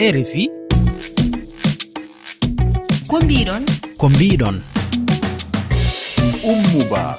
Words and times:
rfi 0.00 0.50
ko 3.08 3.16
mbiɗon 3.24 3.62
ko 3.96 4.08
mbiɗon 4.08 4.56
ummuba. 6.44 7.18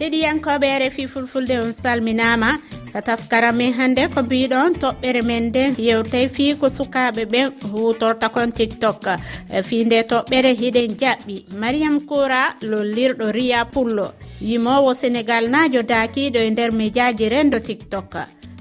Heɗiyankoɓe 0.00 0.68
rfi 0.86 1.06
fulfulde 1.06 1.58
on 1.58 1.72
salminama 1.72 2.58
ka 2.92 3.00
taskara 3.02 3.52
min 3.52 3.72
hannde 3.72 4.06
ko 4.14 4.22
mbiɗon 4.22 4.78
toɓɓere 4.82 5.22
men 5.26 5.44
nden 5.50 5.74
yewtay 5.78 6.28
fii 6.28 6.54
ko 6.54 6.66
sukaɓe 6.70 7.24
ɓen 7.32 7.46
hutorta 7.72 8.28
kon 8.28 8.52
tiktok. 8.52 9.04
Fii 9.68 9.84
nde 9.84 9.98
toɓɓere 10.10 10.50
hiɗen 10.60 10.94
jaɓɓi. 11.00 11.44
Mariam 11.60 12.00
koura 12.06 12.54
lollirɗo 12.62 13.26
riya 13.32 13.64
pullo. 13.64 14.12
Yimowo 14.40 14.94
sénégal 14.94 15.50
najo 15.50 15.82
dakiɗo 15.82 16.38
e 16.38 16.50
nder 16.50 16.70
médiaji 16.72 17.28
rendo 17.28 17.58
tiktok. 17.58 18.14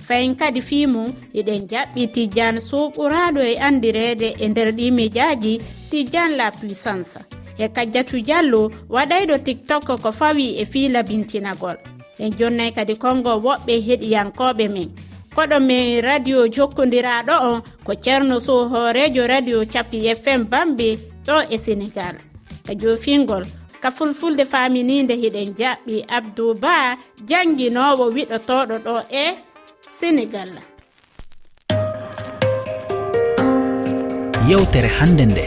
fayin 0.10 0.34
kadi 0.34 0.62
fi 0.62 0.88
mum 0.94 1.14
eɗen 1.40 1.62
jaɓɓi 1.72 2.04
tijjan 2.16 2.56
suɓuraɗo 2.68 3.42
e 3.52 3.54
andirede 3.68 4.30
e 4.44 4.46
nder 4.50 4.70
ɗi 4.78 4.86
médiaji 4.98 5.54
tijjan 5.90 6.32
la 6.40 6.48
puissance. 6.52 7.20
E 7.64 7.68
kajjatu 7.76 8.18
diallo 8.28 8.62
waɗayɗo 8.96 9.36
tiktok 9.46 9.86
ko 10.04 10.12
fawi 10.20 10.46
e 10.62 10.66
fiila 10.72 10.94
labintinagol 10.94 11.78
en 12.24 12.32
jonnayi 12.38 12.72
kadi 12.78 12.96
kongo 13.04 13.32
woɓɓe 13.46 13.74
heɗiyankoɓe 13.88 14.66
men. 14.76 14.90
Koɗo 15.36 15.58
min 15.60 16.02
radio 16.02 16.48
jokkodiraɗo 16.56 17.36
on 17.50 17.62
ko 17.86 17.94
ceerno 18.04 18.40
sow 18.40 18.62
hoorejo 18.72 19.28
radio 19.28 19.58
capi 19.74 19.98
fm 20.24 20.42
bambe 20.52 20.98
ɗo 21.28 21.36
e 21.54 21.58
sénégal. 21.66 22.16
Ka 22.66 22.74
jofingol 22.82 23.44
ka 23.82 23.90
fulfulde 23.92 24.44
faminide 24.52 25.14
hiɗen 25.22 25.50
jaɓɓi 25.60 25.96
abdou 26.18 26.54
ba 26.54 26.98
janguinowo 27.30 28.06
wiɗotoɗo 28.16 28.76
ɗo 28.86 28.96
e 29.24 29.49
sénégal. 29.98 30.50
Yewtere 34.50 34.90
hannde 35.00 35.26
nde. 35.26 35.46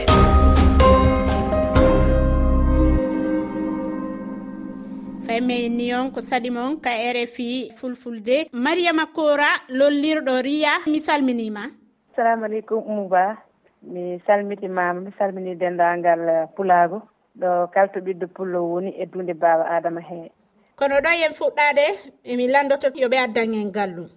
Fayimeyenni 5.25 5.93
on 5.95 6.11
ko 6.11 6.21
saɗi 6.21 6.49
mon 6.51 6.77
ka 6.81 6.91
rfi 6.91 7.71
fulfulde. 7.77 8.47
Mariama 8.53 9.05
kora 9.15 9.49
lollirɗo 9.69 10.41
riya 10.43 10.73
mi 10.87 10.99
salminima. 11.01 11.63
Assalamu 12.11 12.45
aleykum 12.45 12.83
umouba 12.85 13.37
mi 13.81 14.19
salmitimama 14.27 14.99
mi 15.01 15.11
salmini 15.17 15.55
dendagal 15.55 16.21
uh, 16.29 16.47
pulago. 16.55 17.01
Ɗo 17.39 17.67
kalto 17.73 17.99
ɓiɗɗo 17.99 18.27
pullo 18.35 18.59
woni 18.71 18.91
e 19.01 19.05
dunde 19.05 19.33
baba 19.33 19.65
adama 19.75 20.01
hee 20.01 20.29
kono 20.75 20.95
ɗo 21.01 21.11
yen 21.21 21.33
fuɗɗade 21.33 21.85
emi 22.23 22.47
landoto 22.47 22.87
yoɓe 23.01 23.17
addan 23.25 23.53
en 23.53 23.71
gallum 23.71 24.09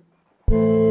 thank 0.48 0.60
you 0.60 0.85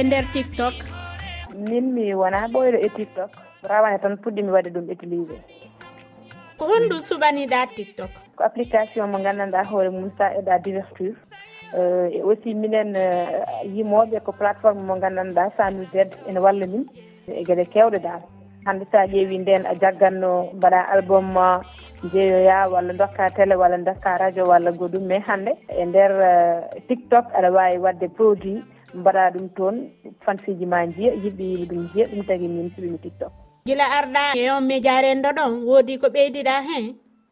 e 0.00 0.02
nder 0.02 0.24
tiktok? 0.32 0.74
Min 1.68 1.92
mi 1.94 2.14
wona 2.14 2.48
ɓoyɗo 2.52 2.78
e 2.86 2.88
tiktok. 2.96 3.30
Rawane 3.70 3.98
tan 4.02 4.16
puɗɗimi 4.22 4.50
waɗde 4.54 4.70
ɗum 4.74 4.86
utilisé 4.92 5.36
ko 6.60 6.68
honɗum 6.68 7.00
suɓaniɗa 7.08 7.72
tiktok? 7.76 8.10
Ko 8.36 8.44
application 8.44 9.10
mo 9.12 9.18
gandanɗa 9.24 9.64
hoore 9.70 9.90
mum 9.90 10.10
sa 10.18 10.26
eɗa 10.38 10.58
diverture 10.64 11.16
eh, 11.76 12.16
e 12.16 12.22
aussi 12.22 12.54
minen 12.54 12.96
eh, 12.96 13.44
yimoɓe 13.74 14.20
ko 14.24 14.32
plateforme 14.32 14.82
mo 14.84 14.94
gandanɗa 15.00 15.52
sami 15.56 15.84
zed 15.92 16.10
ene 16.28 16.40
walla 16.40 16.66
min 16.66 16.84
e 17.28 17.44
gueɗe 17.44 17.64
kewɗe 17.72 17.98
dal. 18.02 18.20
Hande 18.66 18.84
sa 18.92 19.06
ƴeewi 19.06 19.38
nden 19.40 19.64
a 19.66 19.74
jagganno 19.74 20.52
mbaɗa 20.56 20.80
album 20.92 21.32
ma 21.32 21.60
jeeyoya 22.12 22.68
walla 22.72 22.92
dokka 22.92 23.32
télé 23.36 23.56
walla 23.56 23.78
dokka 23.78 24.18
radio 24.20 24.44
walla 24.44 24.70
goɗɗum 24.70 25.04
mais 25.08 25.24
e 25.24 25.26
hande 25.28 25.52
e 25.68 25.84
nder 25.84 26.12
eh, 26.20 26.80
tiktok 26.88 27.24
aɗa 27.36 27.50
wawi 27.52 27.78
wadde 27.78 28.08
produit 28.16 28.64
mbaɗa 28.94 29.30
ɗum 29.34 29.48
toon 29.56 29.76
fansiji 30.24 30.66
ma 30.66 30.86
jiya 30.86 31.12
yimɓe 31.22 31.44
yiɓe 31.44 31.66
ɗum 31.70 31.88
jiya 31.92 32.06
ɗum 32.10 32.26
tagi 32.26 32.48
min 32.48 32.70
suɓimi 32.74 32.98
tiktok. 32.98 33.32
Gila 33.66 33.84
arɗa 33.98 34.22
e 34.36 34.50
on 34.50 34.64
miijaare 34.66 35.14
ɗon 35.22 35.64
woodi 35.68 35.98
ko 35.98 36.06
ɓeydiɗa 36.08 36.54
hen? 36.68 36.86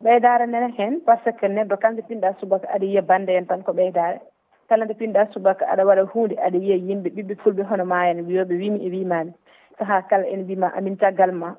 Ɓeydare 0.05 0.47
nene 0.47 0.69
hen 0.79 1.01
par 1.07 1.19
ce 1.25 1.31
que 1.33 1.47
neɗɗo 1.49 1.77
kala 1.81 1.93
nde 1.95 2.03
pinɗa 2.09 2.35
subaka 2.41 2.69
aɗa 2.75 2.85
yiya 2.87 3.03
bande 3.03 3.31
en 3.35 3.47
tan 3.47 3.63
ko 3.63 3.73
ɓeydare. 3.73 4.21
Kala 4.69 4.85
nde 4.85 4.95
pinɗa 4.95 5.27
subaka 5.33 5.65
aɗa 5.67 5.85
waɗa 5.85 6.03
hunde 6.13 6.35
aɗa 6.39 6.59
yiya 6.59 6.77
yimɓe 6.77 7.09
ɓiɓɓe 7.17 7.35
fulɓe 7.43 7.63
hono 7.69 7.85
ma 7.85 8.07
en 8.11 8.23
wiyoɓe 8.27 8.55
wimi 8.61 8.79
e 8.87 8.91
wimami 8.91 9.33
saaha 9.79 10.03
kala 10.09 10.25
ene 10.27 10.43
mbima 10.43 10.69
amin 10.77 10.97
caggal 10.97 11.33
ma 11.33 11.55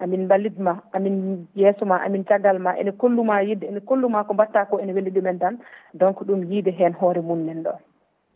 amin 0.00 0.26
ballitma 0.28 0.82
amin 0.92 1.46
yeeso 1.54 1.84
ma 1.86 1.96
amin 2.04 2.24
caggal 2.24 2.58
ma 2.58 2.74
ene 2.80 2.92
kolluma 2.92 3.42
yidde 3.42 3.66
ene 3.66 3.80
kolluma 3.80 4.24
ko 4.24 4.34
mbatta 4.34 4.66
ko 4.70 4.78
ene 4.80 4.92
welli 4.92 5.10
ɗumen 5.10 5.38
tan. 5.38 5.58
Donc 5.94 6.18
ɗum 6.26 6.42
yiide 6.50 6.70
hen 6.78 6.92
hoore 6.92 7.20
mum 7.22 7.46
nen 7.46 7.62
ɗon 7.62 7.78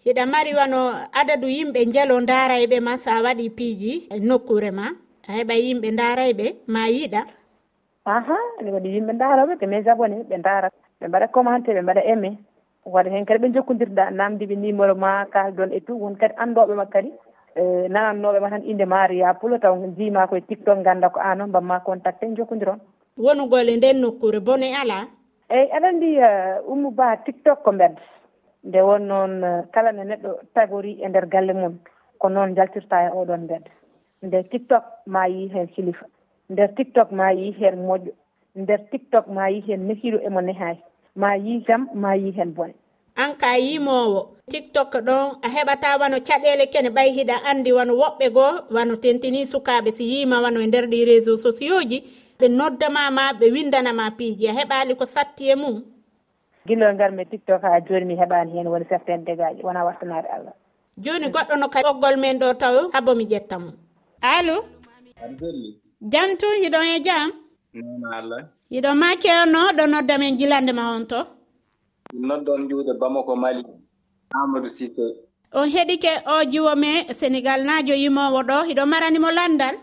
hiɗa 0.04 0.24
mari 0.26 0.52
wano 0.58 0.80
adadu 1.20 1.46
yimɓe 1.48 1.80
jelo 1.92 2.20
darayɓe 2.20 2.80
ma 2.80 2.96
sa 2.98 3.22
waɗi 3.24 3.50
piiji 3.56 3.92
e 4.08 4.16
nokkure 4.28 4.70
ma 4.70 4.86
a 5.28 5.30
heɓa 5.36 5.54
yimɓe 5.64 5.88
darayɓe 6.00 6.46
ma 6.66 6.82
yiɗa. 6.88 7.20
Aha 8.04 8.36
ene 8.60 8.70
waɗi 8.72 8.88
yimɓe 8.94 9.12
daroɓe 9.20 9.54
ɓe 9.60 9.66
mes 9.66 9.86
abonné 9.92 10.16
ɓe 10.28 10.36
dara 10.46 10.68
ɓe 11.00 11.06
mbaɗa 11.08 11.26
commenté 11.34 11.74
ɓe 11.74 11.82
mbaɗa 11.82 12.02
aimé 12.10 12.30
waɗa 12.84 13.10
hen 13.10 13.24
kadi 13.26 13.40
ɓe 13.42 13.52
jokkodirɗa 13.54 14.10
namdiɓe 14.10 14.54
numéro 14.56 14.94
ma 14.94 15.26
kaldon 15.26 15.72
e 15.72 15.80
tout 15.80 16.00
won 16.00 16.16
kadi 16.16 16.34
andoɓe 16.42 16.74
ma 16.74 16.86
kadi 16.86 17.10
e 17.56 17.88
nanannoɓe 17.88 18.40
ma 18.40 18.50
tan 18.50 18.64
inde 18.64 18.84
maria 18.86 19.34
pulo 19.34 19.58
taw 19.58 19.74
jima 19.96 20.26
koye 20.26 20.40
tiktok 20.48 20.82
ganda 20.82 21.10
ko 21.10 21.20
an 21.20 21.40
o 21.42 21.46
mbamma 21.46 21.80
contacté 21.84 22.26
jokkodiron 22.36 22.80
wonugole 23.18 23.76
nden 23.76 24.00
nokkure 24.00 24.40
bone 24.40 24.68
ala. 24.80 25.06
Eyyi 25.50 25.68
aɗa 25.76 25.88
andi 25.88 26.10
ummu 26.72 26.88
uh, 26.88 26.94
ba 26.94 27.16
tiktok 27.24 27.62
ko 27.64 27.72
mbedda. 27.72 28.00
nde 28.64 28.80
won 28.82 29.02
noon 29.08 29.44
eh, 29.44 29.64
kala 29.72 29.92
nde 29.92 30.04
neɗɗo 30.04 30.30
tagori 30.54 30.92
e 31.04 31.08
nder 31.08 31.26
galle 31.26 31.52
mum 31.52 31.74
ko 32.18 32.28
noon 32.28 32.54
jaltirta 32.56 33.06
e 33.06 33.10
oɗon 33.20 33.40
mbedda 33.44 33.70
nder 34.22 34.44
tiktok 34.50 34.84
ma 35.06 35.26
yi 35.26 35.48
hen 35.48 35.68
silifa 35.74 36.06
nder 36.50 36.68
tiktok 36.76 37.08
ma 37.12 37.30
yi 37.32 37.52
hen 37.58 37.76
moƴƴo. 37.86 38.12
Nder 38.56 38.80
tiktok 38.90 39.26
ma 39.28 39.48
yi 39.48 39.60
hen 39.66 39.80
nehiɗo 39.88 40.18
emo 40.26 40.40
nehay 40.40 40.76
ma 41.14 41.34
yi 41.36 41.64
jam 41.66 41.88
ma 41.94 42.14
yi 42.14 42.30
hen 42.36 42.50
bone. 42.54 42.74
An 43.16 43.36
ka 43.38 43.56
yimowo 43.56 44.20
tiktok 44.50 44.92
ɗon 45.06 45.38
a 45.42 45.48
heɓata 45.54 45.98
wano 46.00 46.18
caɗele 46.28 46.66
kene 46.72 46.90
ɓay 46.96 47.08
hiɗa 47.16 47.36
andi 47.50 47.72
wano 47.72 47.92
woɓɓe 47.94 48.26
goo 48.34 48.52
wano 48.74 48.96
tentini 48.96 49.46
sukaɓe 49.46 49.90
si 49.92 50.04
yima 50.12 50.40
wano 50.42 50.60
e 50.60 50.66
nder 50.66 50.86
ɗi 50.90 51.04
réseau 51.08 51.36
sociaux 51.36 51.82
ji. 51.90 51.98
Ɓe 52.38 52.46
noddamama 52.48 53.32
ɓe 53.38 53.46
windanama 53.54 54.10
piiji. 54.18 54.48
A 54.48 54.52
heɓali 54.58 54.94
ko 54.98 55.04
satti 55.06 55.44
e 55.50 55.54
mum. 55.54 55.76
guila 56.70 56.94
garmi 57.00 57.24
tiktok 57.30 57.62
ha 57.66 57.80
joni 57.86 58.04
mi 58.10 58.14
heɓani 58.20 58.50
hen 58.56 58.66
woni 58.72 58.84
certaine 58.90 59.24
dégaji 59.28 59.62
wona 59.66 59.84
wattanade 59.88 60.28
allah. 60.36 60.54
Joni 61.04 61.26
goɗɗo 61.34 61.54
no 61.60 61.66
ka 61.72 61.80
ɓoggol 61.86 62.16
men 62.22 62.38
ɗo 62.42 62.48
taw 62.62 62.74
haabo 62.94 63.12
mi 63.18 63.24
ƴettamo 63.32 63.70
allo? 64.34 64.56
Aɗa 65.22 65.34
selli. 65.40 65.70
Jam 66.12 66.30
tun 66.40 66.54
yiɗon 66.62 66.86
e 66.94 66.98
jam? 67.06 67.28
Nana 67.74 68.08
allah. 68.18 68.40
Yiɗon 68.74 68.96
ma 69.02 69.08
kewno 69.22 69.60
ɗo 69.76 69.84
nodda 69.92 70.14
men 70.18 70.38
jilande 70.38 70.72
ma 70.78 70.84
on 70.96 71.04
to? 71.10 71.20
Noddon 72.28 72.68
juuɗe 72.68 72.92
bamako 73.00 73.34
mali. 73.42 73.62
Amadou 74.34 74.68
sisé 74.76 75.06
on 75.58 75.66
heɗike 75.74 76.12
o 76.32 76.44
jiwo 76.50 76.72
me 76.82 76.90
sénégal 77.18 77.60
najo 77.68 77.94
yimowo 78.02 78.40
ɗo 78.48 78.56
hiɗo 78.68 78.82
maranimo 78.92 79.30
landal? 79.38 79.74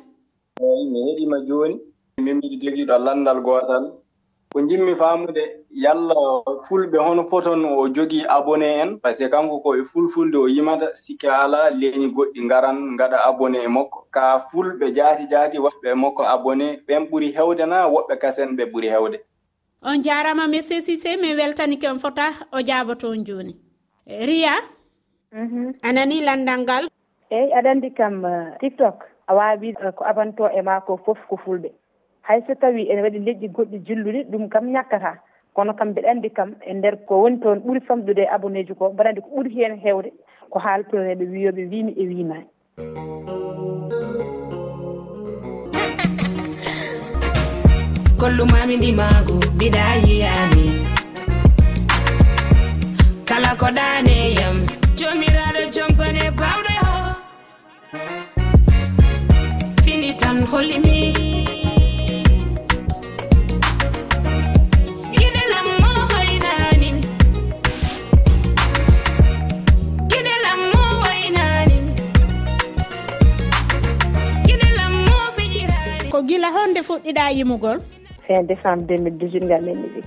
Eyi 0.61 0.83
mi 0.91 0.99
heɗima 1.07 1.37
joni 1.47 1.75
min 2.23 2.35
mbiɗi 2.37 2.55
jogiiɗo 2.61 2.95
landal 3.05 3.39
gotal 3.45 3.83
ko 4.53 4.61
jimmi 4.61 4.95
faamude 4.95 5.43
yalla 5.71 6.15
fulɓe 6.67 6.97
hono 6.97 7.23
foton 7.29 7.65
o 7.65 7.87
jogii 7.95 8.25
abonné 8.27 8.69
en 8.81 8.97
par 8.97 9.13
ce 9.13 9.23
que 9.23 9.29
kanko 9.29 9.59
koye 9.59 9.83
fulfulde 9.83 10.35
o 10.37 10.47
yimata 10.47 10.95
sikki 10.95 11.27
alaa 11.27 11.69
leeñi 11.69 12.07
goɗɗi 12.15 12.39
ngaran 12.45 12.77
ngaɗa 12.95 13.17
abonné 13.29 13.59
e 13.63 13.67
makko. 13.67 14.07
Ka 14.11 14.39
fulɓe 14.49 14.93
jaati 14.95 15.27
jaati 15.31 15.57
woɓɓe 15.57 15.93
makko 15.95 16.23
abonné 16.23 16.79
ɓen 16.87 17.03
ɓuri 17.09 17.31
heewde 17.35 17.65
na 17.65 17.87
woɓɓe 17.87 18.17
kasen 18.21 18.55
ɓe 18.57 18.63
ɓuri 18.71 18.89
heewde. 18.89 19.17
On 19.83 20.01
jaarama 20.03 20.47
monsieur 20.47 20.81
sisé 20.81 21.17
min 21.21 21.35
weltanike 21.37 21.85
on 21.87 21.99
fota 21.99 22.27
o 22.51 22.57
jaaba 22.65 22.95
toon 22.95 23.23
jooni. 23.25 23.53
Riya? 24.07 24.55
Mhm. 25.31 25.73
A 25.83 25.93
nani 25.93 26.21
landal 26.25 26.59
ngal? 26.61 26.83
Eyyi 27.31 27.51
aɗa 27.53 27.69
anndi 27.71 27.89
kam 27.93 28.25
eh, 28.25 28.57
tiktok. 28.59 29.03
A 29.27 29.35
waawi 29.35 29.69
eh, 29.69 29.91
ko 29.95 30.03
abanto 30.05 30.47
e 30.49 30.61
ma 30.61 30.79
ko 30.81 30.97
fof 31.05 31.17
ko 31.29 31.35
fulɓe. 31.37 31.69
hay 32.27 32.43
so 32.47 32.53
tawi 32.59 32.83
ene 32.91 33.01
waɗi 33.01 33.19
leƴƴi 33.25 33.47
goɗɗi 33.55 33.77
jilluɗi 33.87 34.23
ɗum 34.31 34.49
kam 34.49 34.65
ñakkata. 34.73 35.11
Kono 35.53 35.73
kam 35.73 35.89
mbeɗa 35.89 36.09
anndi 36.11 36.29
kam 36.29 36.55
e 36.61 36.73
ndeer 36.73 36.95
ko 37.07 37.21
woni 37.21 37.39
toon 37.39 37.59
ɓuri 37.65 37.79
famɗude 37.87 38.21
e 38.21 38.27
abonné 38.35 38.63
ji 38.67 38.73
ko 38.73 38.89
mbaɗa 38.91 39.09
anndi 39.09 39.21
ko 39.21 39.29
ɓuri 39.35 39.49
heen 39.55 39.79
heewde 39.79 40.11
ko 40.49 40.59
haaltoreeɓe 40.59 41.25
wiyooɓe 41.31 41.61
wiimi 41.71 41.93
e 41.97 42.07
wiimaani 42.07 42.47
kollumami 48.19 48.77
ndimaago 48.77 49.35
mbiɗa 49.55 49.83
yiyaani. 50.05 50.65
Kala 53.25 53.55
ko 53.59 53.67
ɗaaneyam 53.77 54.57
jomiraɗo 54.99 55.61
jompane 55.73 56.23
bawɗe 56.39 56.73
ho. 56.83 56.95
Fini 59.83 60.13
tan 60.19 60.37
hollimi 60.51 61.26
fuɗɗiɗa 76.97 77.31
yimugol? 77.37 77.79
Fin 78.27 78.43
décembre 78.43 78.97
2018 78.97 79.45
ngal 79.45 79.61
min 79.61 79.77
yiɗi 79.83 80.01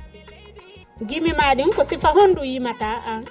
gimi 1.08 1.32
maɗin 1.32 1.72
ko 1.76 1.84
sifa 1.84 2.08
honɗum 2.08 2.44
yimata 2.44 3.00
an 3.06 3.24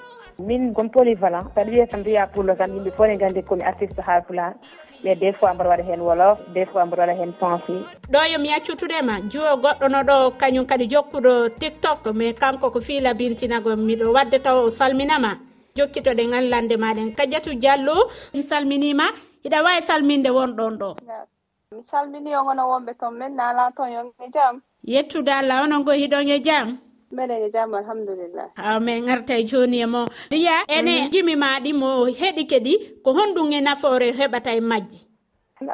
min 0.47 0.73
gon 0.73 0.89
polyvalent 0.89 1.45
saɗa 1.55 1.69
wiya 1.71 1.87
tan 1.87 1.99
mbiya 2.01 2.27
pullo 2.33 2.55
tan 2.55 2.71
yimɓe 2.73 2.91
fof 2.97 3.07
ne 3.07 3.17
gandi 3.17 3.41
komi 3.43 3.63
artiste 3.63 4.01
ha 4.01 4.21
pulan 4.21 4.53
mais 5.03 5.15
des 5.15 5.33
fois 5.33 5.53
mbaɗa 5.53 5.69
waɗa 5.69 5.83
heen 5.83 6.01
wolof 6.01 6.39
des 6.53 6.65
fois 6.65 6.85
mbaɗa 6.85 7.01
waɗa 7.01 7.19
heen 7.19 7.33
pensé 7.39 7.73
ɗo 8.11 8.19
yomi 8.31 8.49
yaccutudema 8.49 9.21
juwo 9.29 9.53
goɗɗo 9.63 9.87
no 9.91 9.99
ɗo 10.09 10.15
kañum 10.39 10.65
kadi 10.65 10.87
jokkuɗo 10.89 11.49
tiktok 11.59 12.07
mais 12.15 12.33
kanko 12.33 12.71
ko 12.71 12.79
fiila 12.81 13.13
bintinago 13.13 13.75
miɗo 13.75 14.13
wadde 14.13 14.39
taw 14.41 14.57
o 14.65 14.71
salminama. 14.71 15.37
Jokkitoɗen 15.77 16.33
anlande 16.33 16.75
maɗen. 16.77 17.13
Kadiatu 17.15 17.53
diallo 17.61 18.09
mi 18.33 18.43
salminima. 18.43 19.05
Iɗa 19.45 19.63
wawi 19.63 19.81
salminde 19.87 20.29
won 20.29 20.51
ɗon 20.57 20.75
ɗo 20.81 20.89
mi 21.75 21.81
salmini 21.83 22.31
yongono 22.31 22.63
wonɓe 22.71 22.93
toon 22.99 23.13
min 23.19 23.35
nala 23.35 23.63
toon 23.77 23.91
yonge 23.95 24.25
jam. 24.33 24.61
Yettude 24.83 25.29
allah 25.39 25.57
onon 25.63 25.83
go 25.85 25.91
hiɗon 25.91 26.29
e 26.35 26.37
jam? 26.47 26.67
Meɗen 27.15 27.43
e 27.45 27.49
jam 27.53 27.73
alhamdulillah. 27.73 28.47
Min 28.81 29.05
garta 29.05 29.33
e 29.37 29.43
joni 29.49 29.77
e 29.81 29.85
mo. 29.85 30.01
Riya 30.31 30.55
ene 30.67 30.93
jimi 31.13 31.35
maɗi 31.35 31.71
mo 31.81 31.89
heɗi 32.19 32.43
keɗi 32.51 32.73
ko 33.03 33.09
honɗum 33.17 33.51
e 33.53 33.61
nafoore 33.61 34.07
heɓata 34.19 34.51
e 34.57 34.61
majji 34.69 34.99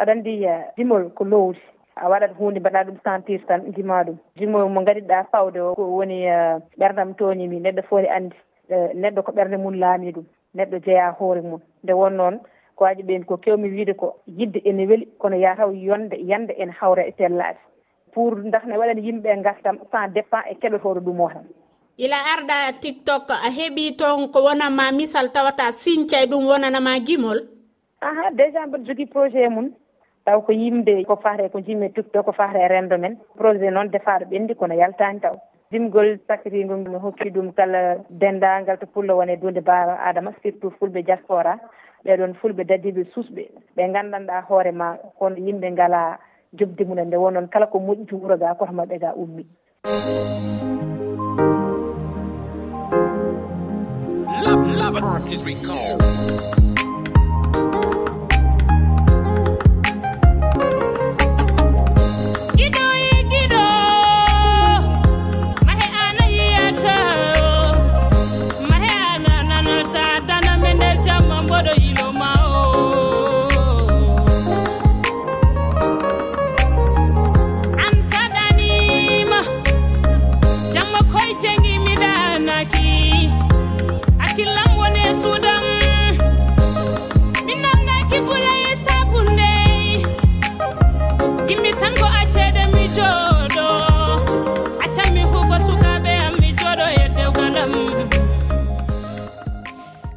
aɗa 0.02 0.12
andi 0.12 0.44
eh, 0.44 0.66
jimol 0.78 1.04
ko 1.16 1.24
lowdi 1.24 1.60
a 1.96 2.10
waɗat 2.10 2.32
hunde 2.38 2.60
mbaɗa 2.60 2.84
ɗum 2.88 2.98
sentir 3.04 3.42
tan 3.48 3.62
jima 3.76 4.04
ɗum. 4.04 4.18
Jimol 4.38 4.68
mo 4.70 4.82
gadiɗa 4.84 5.28
fawde 5.32 5.60
o 5.62 5.76
ko 5.76 5.84
woni 5.96 6.28
eh, 6.28 6.60
ɓerdam 6.80 7.16
toñimi 7.16 7.60
neɗɗo 7.64 7.82
fof 7.88 8.02
ne 8.02 8.10
andi 8.18 8.36
eh, 8.70 8.90
neɗɗo 8.96 9.24
ko 9.24 9.32
ɓerde 9.32 9.58
mum 9.58 9.80
laami 9.80 10.12
ɗum. 10.12 10.26
Neɗɗo 10.56 10.78
jeeya 10.86 11.16
hoore 11.20 11.42
mum 11.42 11.62
nde 11.84 11.94
won 11.94 12.18
noon 12.18 12.40
ko 12.76 12.84
waji 12.84 13.04
ɓen 13.04 13.26
ko 13.26 13.38
kewmi 13.38 13.70
wiide 13.70 13.94
ko 13.96 14.16
yidde 14.28 14.60
ene 14.66 14.88
weeli 14.88 15.06
kono 15.18 15.36
yataw 15.36 15.72
yonde 15.74 16.16
yande 16.20 16.54
ene 16.58 16.72
hawra 16.80 17.04
e 17.08 17.14
sellade 17.18 17.58
pour 18.14 18.36
dakne 18.52 18.78
waɗani 18.78 19.02
yimɓe 19.08 19.44
gartam 19.44 19.78
sans 19.92 20.08
dépend 20.08 20.44
e 20.52 20.56
keɗotoɗo 20.56 21.00
ɗum 21.06 21.20
o 21.20 21.30
tan. 21.30 21.46
Ila 21.98 22.18
arɗa 22.34 22.80
tiktok 22.82 23.30
a 23.30 23.50
heeɓi 23.58 23.96
toon 23.98 24.28
ko 24.32 24.40
wonanma 24.44 24.92
misal 24.92 25.32
tawata 25.32 25.72
sincay 25.72 26.24
e 26.24 26.28
ɗum 26.28 26.46
wonanama 26.48 27.00
gimol? 27.00 27.40
Aha 28.02 28.32
déjà 28.32 28.66
mbiɗa 28.68 28.86
jogui 28.86 29.06
projet 29.06 29.50
mum 29.50 29.72
taw 30.26 30.42
ko 30.42 30.52
yimde 30.52 31.06
ko 31.08 31.16
fate 31.24 31.52
ko 31.52 31.60
jimmi 31.60 31.94
tiktok 31.94 32.26
ko 32.26 32.32
fate 32.32 32.68
rendo 32.70 32.98
men. 32.98 33.18
Projet 33.38 33.72
noon 33.72 33.92
defaɗo 33.92 34.26
ɓendi 34.32 34.56
kono 34.56 34.74
yaltani 34.76 35.20
taw. 35.22 35.36
dimgol 35.72 36.18
sakitingol 36.28 36.86
mi 36.86 37.00
hokki 37.00 37.30
ɗum 37.30 37.54
kala 37.54 37.98
dendagal 38.10 38.78
to 38.80 38.86
pullo 38.86 39.18
wone 39.18 39.36
dunde 39.42 39.62
baba 39.62 39.98
adama 40.06 40.32
surtout 40.42 40.74
fulɓe 40.80 41.04
diaspora. 41.06 41.60
Ɓeɗon 42.06 42.34
fulɓe 42.40 42.64
dadiɓe 42.70 43.04
susɓe 43.14 43.44
ɓe 43.76 43.84
gandanɗa 43.94 44.46
hoorema 44.48 44.98
kono 45.18 45.36
yimɓe 45.38 45.72
ngala 45.72 46.20
jobdi 46.54 46.86
mumen. 46.86 47.08
Nde 47.08 47.18
wonon 47.18 47.48
kala 47.50 47.68
ko 47.68 47.80
moƴƴi 47.80 48.06
to 48.08 48.16
wuuro 48.18 48.38
ga 48.38 48.56
koto 48.56 48.74
maɓɓe 48.74 49.00
ga 49.00 49.14
ummi. 49.18 49.46
Love, 54.46 54.68
love 54.78 55.34
is 55.34 55.44
recalled. 55.44 56.65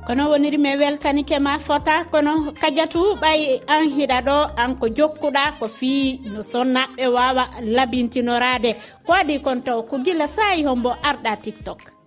kono 0.06 0.30
woniri 0.30 0.58
mi 0.58 0.76
weltanike 0.76 1.38
ma 1.38 1.58
fota. 1.58 2.04
Kono 2.12 2.52
kadiatu 2.60 3.00
ɓay 3.22 3.40
an 3.74 3.84
hiɗa 3.96 4.18
ɗo 4.26 4.36
an 4.62 4.70
ko 4.80 4.86
jokkuɗa 4.96 5.42
ko 5.58 5.66
fii 5.68 6.20
no 6.32 6.40
sonnaɓe 6.52 7.04
wawa 7.16 7.44
labintinorade. 7.76 8.70
Ko 9.06 9.12
waɗi 9.12 9.34
kon 9.44 9.58
taw 9.66 9.82
ko 9.82 9.94
gila 10.04 10.26
sayi 10.36 10.64
hombo 10.64 10.90
arɗa 11.08 11.32
tiktok. 11.44 11.97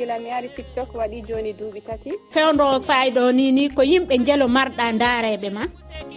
gila 0.00 0.16
mi 0.18 0.30
ari 0.32 0.48
tiktok 0.56 0.94
waɗi 0.96 1.18
joni 1.28 1.52
duuɓi 1.52 1.80
tati. 1.84 2.10
Fewdo 2.32 2.80
sayi 2.80 3.10
ɗo 3.16 3.32
ni 3.36 3.52
ni 3.52 3.68
ko 3.76 3.82
yimɓe 3.84 4.14
jelo 4.26 4.46
marɗa 4.48 4.84
dareɓe 5.00 5.48
ma. 5.56 5.62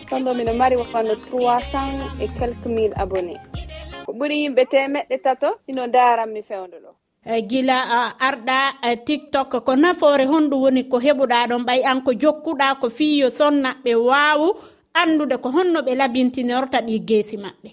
Tondo 0.09 0.31
miɗo 0.38 0.53
mari 0.56 0.75
wonno 0.80 1.15
trois 1.27 1.59
cent 1.71 2.00
et 2.24 2.31
quelque 2.39 2.68
mille 2.75 2.95
abonné 2.95 3.35
ko 4.06 4.12
ɓuuri 4.18 4.35
yimɓe 4.44 4.63
temeɗɗe 4.71 5.15
tato 5.25 5.50
ino 5.68 5.83
daranmi 5.88 6.41
fewdo 6.50 6.77
ɗo. 6.84 6.91
Eh, 7.25 7.41
gila 7.50 7.77
arɗa 8.27 8.60
e, 8.89 8.96
tiktok 9.05 9.51
ko 9.65 9.75
nafoore 9.75 10.25
honɗum 10.31 10.62
woni 10.63 10.84
ko 10.91 10.98
heɓuɗa 11.05 11.48
ɗon 11.50 11.63
ɓay 11.67 11.81
an 11.89 12.00
ko 12.05 12.12
jokkuɗa 12.22 12.79
ko 12.81 12.88
fiyo 12.89 13.27
sonnaɓe 13.39 13.91
wawu 14.10 14.48
andude 15.01 15.36
ko 15.43 15.50
honno 15.55 15.79
ɓe 15.86 15.91
labintinorta 15.96 16.77
ɗi 16.88 16.96
geesi 17.08 17.36
maɓɓe. 17.38 17.69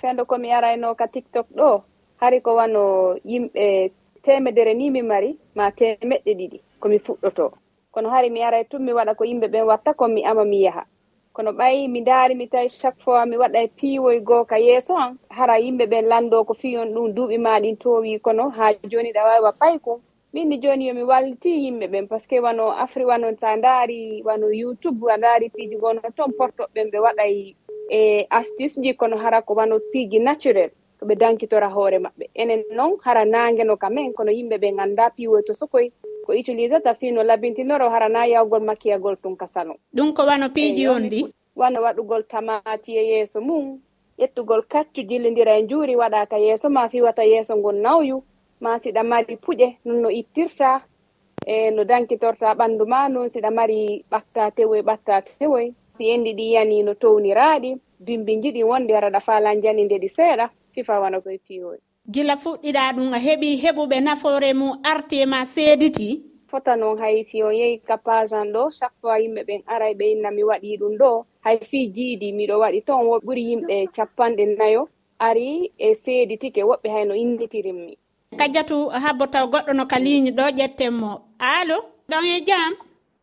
Fendo 0.00 0.24
komi 0.24 0.48
yarayno 0.48 0.94
ka 0.98 1.06
tiktok 1.06 1.46
ɗo 1.58 1.82
hari 2.20 2.40
ko 2.40 2.50
wano 2.58 3.14
yimɓe 3.30 3.90
temedere 4.22 4.74
ni 4.74 4.90
mi 4.90 5.02
mari 5.02 5.38
ma 5.54 5.70
temeɗɗe 5.70 6.32
ɗiɗi 6.38 6.58
komi 6.80 6.98
fuɗɗoto. 6.98 7.52
Kono 7.92 8.08
hari 8.08 8.30
mi 8.30 8.42
aray 8.42 8.64
tun 8.64 8.82
mi 8.84 8.92
waɗa 8.92 9.14
ko 9.16 9.24
yimɓe 9.24 9.46
ɓen 9.52 9.64
watta 9.66 9.94
kon 9.94 10.08
mi 10.14 10.24
ama 10.24 10.44
mi 10.44 10.62
yaha. 10.62 10.84
Kono 11.32 11.50
ɓayi 11.52 11.88
mi 11.88 12.00
daari 12.00 12.34
mi 12.34 12.46
tawi 12.48 12.68
chaque 12.68 13.00
fois 13.02 13.26
mi 13.26 13.36
waɗa 13.36 13.68
piiwoy 13.76 14.20
goo 14.20 14.44
ka 14.44 14.56
yeeso 14.58 14.94
an 14.96 15.18
hara 15.30 15.58
yimɓe 15.58 15.86
ɓen 15.86 16.04
lanndo 16.08 16.44
ko 16.44 16.54
fiyon 16.54 16.92
ɗum 16.94 17.12
duuɓi 17.14 17.38
maɗin 17.38 17.76
towi 17.76 18.18
kono 18.20 18.48
haa 18.50 18.72
jooni 18.90 19.12
ɗa 19.12 19.24
wawi 19.24 19.42
wa 19.44 19.52
paykum 19.52 20.00
minni 20.32 20.58
jooni 20.62 20.86
yomi 20.88 21.02
walliti 21.02 21.50
yimɓe 21.64 21.86
ɓen 21.92 22.08
par 22.08 22.20
ce 22.20 22.26
que 22.28 22.40
wano 22.40 22.70
afri 22.72 23.04
wano 23.04 23.26
sa 23.40 23.56
ndaari 23.56 24.22
wano 24.24 24.46
youtube 24.52 25.04
a 25.12 25.16
ndaari 25.16 25.48
piiji 25.50 25.76
gono 25.76 26.00
toon 26.16 26.32
portoɓɓen 26.38 26.90
ɓe 26.92 26.98
waɗay 27.00 27.54
e 27.90 28.26
astuce 28.30 28.80
ji 28.82 28.94
kono 28.94 29.16
hara 29.16 29.42
ko 29.42 29.54
wano 29.54 29.78
piiji 29.92 30.18
naturel. 30.18 30.70
ko 31.02 31.08
ɓe 31.08 31.14
dankitora 31.18 31.68
hoore 31.68 31.98
maɓɓe. 31.98 32.24
Enen 32.34 32.62
noon 32.76 32.96
hara 33.04 33.24
nangeno 33.24 33.76
kamen 33.76 34.12
kono 34.12 34.30
yimɓe 34.30 34.56
ɓe 34.62 34.68
ganda 34.76 35.10
piwoyto 35.10 35.52
sokoy 35.54 35.90
ko 36.24 36.32
utilise 36.32 36.80
ta 36.84 36.94
fi 36.94 37.10
no 37.10 37.22
labintinoro 37.22 37.90
hara 37.90 38.08
na 38.08 38.24
yawgol 38.26 38.62
makkiyagol 38.62 39.16
tun 39.22 39.36
ka 39.36 39.46
salon 39.46 39.76
ɗum 39.94 40.12
ko 40.14 40.22
wano 40.26 40.48
piiji 40.54 40.86
on 40.88 41.08
ɗi 41.10 41.26
wano 41.56 41.82
waɗugol 41.82 42.22
tamati 42.28 42.96
e 42.96 43.02
yeeso 43.10 43.40
mum 43.40 43.80
ƴettugol 44.18 44.62
kaccu 44.68 45.02
jillidira 45.02 45.58
e 45.58 45.62
njuuri 45.62 45.96
waɗa 45.96 46.26
ka 46.30 46.36
yeeso 46.38 46.70
ma 46.70 46.88
fiwata 46.88 47.24
yeeso 47.24 47.56
ngol 47.56 47.74
nawyu 47.82 48.22
ma 48.60 48.78
siɗa 48.78 49.02
mari 49.02 49.36
puƴe 49.36 49.74
non 49.84 50.02
no 50.02 50.08
ittirta 50.10 50.80
e 51.46 51.70
no 51.70 51.82
dankitorta 51.84 52.54
ɓanndu 52.54 52.86
ma 52.86 53.08
noon 53.08 53.28
siɗa 53.28 53.50
mari 53.50 54.04
ɓatta 54.10 54.50
tewoy 54.54 54.82
ɓatta 54.82 55.22
tewoy. 55.38 55.74
Si 55.98 56.08
enndi 56.10 56.32
ɗi 56.34 56.52
yani 56.52 56.82
no 56.82 56.94
towniraaɗi 56.94 57.76
bimbi 58.00 58.36
jiɗi 58.42 58.62
wonde 58.64 58.94
haraɗa 58.94 59.20
faalanjani 59.20 59.84
nde 59.84 59.98
ɗi 59.98 60.08
seeɗa. 60.08 60.50
sifawana 60.74 61.20
koye 61.20 61.38
piiwoy 61.46 61.78
gila 62.10 62.34
fuɗɗiɗa 62.42 62.82
ɗum 62.96 63.12
a 63.12 63.18
heɓi 63.26 63.48
heɓuɓe 63.62 63.96
nafoore 64.06 64.50
mum 64.60 64.72
arti 64.90 65.26
ma 65.26 65.38
seediti. 65.54 66.08
Fota 66.50 66.76
noon 66.76 66.98
hay 66.98 67.24
si 67.24 67.42
on 67.42 67.54
yehi 67.60 67.78
capage 67.88 68.32
an 68.32 68.52
ɗo 68.54 68.62
chaque 68.78 68.96
fois 69.00 69.18
yimɓe 69.22 69.42
ɓen 69.48 69.62
aray 69.66 69.94
ɓe 69.94 70.04
inna 70.12 70.30
mi 70.30 70.42
waɗi 70.50 70.76
ɗum 70.80 70.94
ɗo 71.00 71.10
hay 71.44 71.56
fii 71.70 71.86
jiidi 71.94 72.32
miɗo 72.38 72.54
waɗi. 72.62 72.78
Toon 72.86 73.02
ɓuri 73.26 73.42
yimɓe 73.50 73.76
capanɗe 73.96 74.44
nayo 74.58 74.88
ari 75.18 75.72
e 75.78 75.94
seeditike 76.02 76.62
woɓɓe 76.70 76.88
hayno 76.94 77.14
innitirinmi 77.14 77.94
kadiatu 78.38 78.76
habbo 79.02 79.24
taw 79.32 79.46
goɗɗo 79.52 79.72
no 79.76 79.84
ka 79.90 79.98
ligne 80.04 80.30
ɗo 80.38 80.44
ƴettenmo 80.58 81.10
alo 81.38 81.76
ɗon 82.10 82.24
e 82.34 82.40
jam 82.48 82.72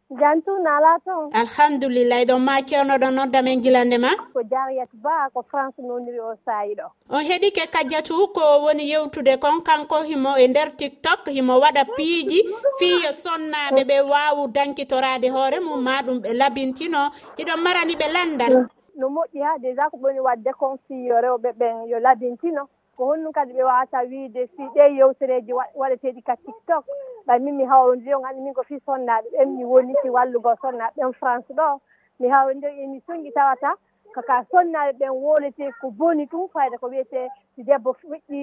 jantu 0.09 0.51
nala 0.63 0.97
toon 1.05 1.29
alhamdoulillahi 1.33 2.25
ɗon 2.25 2.39
ma 2.41 2.61
kewnoɗo 2.61 3.09
nodda 3.13 3.41
men 3.43 3.61
gilande 3.61 3.97
ma? 4.01 4.09
Ko 4.33 4.41
jariyat 4.43 4.89
ba 4.93 5.29
ko 5.33 5.41
france 5.49 5.77
noniri 5.77 6.19
o 6.19 6.33
saayi 6.45 6.73
ɗo 6.75 6.87
on 7.09 7.23
heeɗike 7.23 7.67
kadiatu 7.73 8.27
ko 8.33 8.41
woni 8.65 8.89
yewtude 8.91 9.37
kon 9.39 9.61
kanko 9.61 10.01
himo 10.09 10.33
e 10.37 10.47
nder 10.47 10.69
tiktok 10.77 11.29
himo 11.29 11.59
waɗa 11.61 11.85
piiji 11.95 12.41
fiyo 12.79 13.11
sonnaɓe 13.23 13.81
ɓe 13.89 13.97
wawu 14.11 14.47
dankitorade 14.47 15.29
hoore 15.29 15.59
mum 15.59 15.81
ma 15.83 16.01
ɗum 16.01 16.17
ɓe 16.23 16.33
labintino. 16.33 17.09
Hiɗon 17.37 17.61
marani 17.63 17.93
ɓe 17.95 18.07
landal. 18.13 18.53
No 18.99 19.07
moƴƴi 19.09 19.39
ha 19.45 19.57
déjà 19.61 19.89
ko 19.91 19.97
ɓoni 19.97 20.19
wadde 20.19 20.51
kon 20.59 20.77
fiyo 20.87 21.15
rewɓe 21.21 21.49
ɓen 21.59 21.87
yo 21.87 21.99
labintino. 21.99 22.67
ko 22.99 23.05
honnum 23.15 23.31
kadi 23.31 23.53
ɓe 23.57 23.63
wawata 23.63 23.99
wiide 24.11 24.47
si 24.55 24.63
ɗe 24.75 24.83
yewtereji 24.99 25.53
waɗeteɗi 25.79 26.21
ka 26.27 26.35
tiktok. 26.35 26.83
Ɓay 27.27 27.39
min 27.39 27.55
mi 27.57 27.65
hawrondiri 27.65 28.13
on 28.15 28.25
andi 28.27 28.41
min 28.41 28.53
ko 28.53 28.63
fii 28.63 28.79
sonnaɓe 28.85 29.27
ɓen 29.37 29.55
mi 29.57 29.63
woni 29.65 29.93
si 30.01 30.09
wallugol 30.09 30.55
sonnaɓe 30.61 30.93
ɓen 30.99 31.13
france 31.19 31.47
ɗo. 31.59 31.79
Mi 32.19 32.27
hawrondir 32.29 32.69
émission 32.83 33.23
ji 33.23 33.31
tawata 33.31 33.71
kaka 34.15 34.43
sonnaɓe 34.51 34.91
ɓen 34.99 35.09
wolete 35.23 35.71
ko 35.81 35.91
boni 35.91 36.27
tum 36.27 36.47
fayda 36.53 36.77
ko 36.77 36.87
wiyete 36.91 37.27
si 37.55 37.63
debbo 37.63 37.93
fuɗɗi 37.93 38.39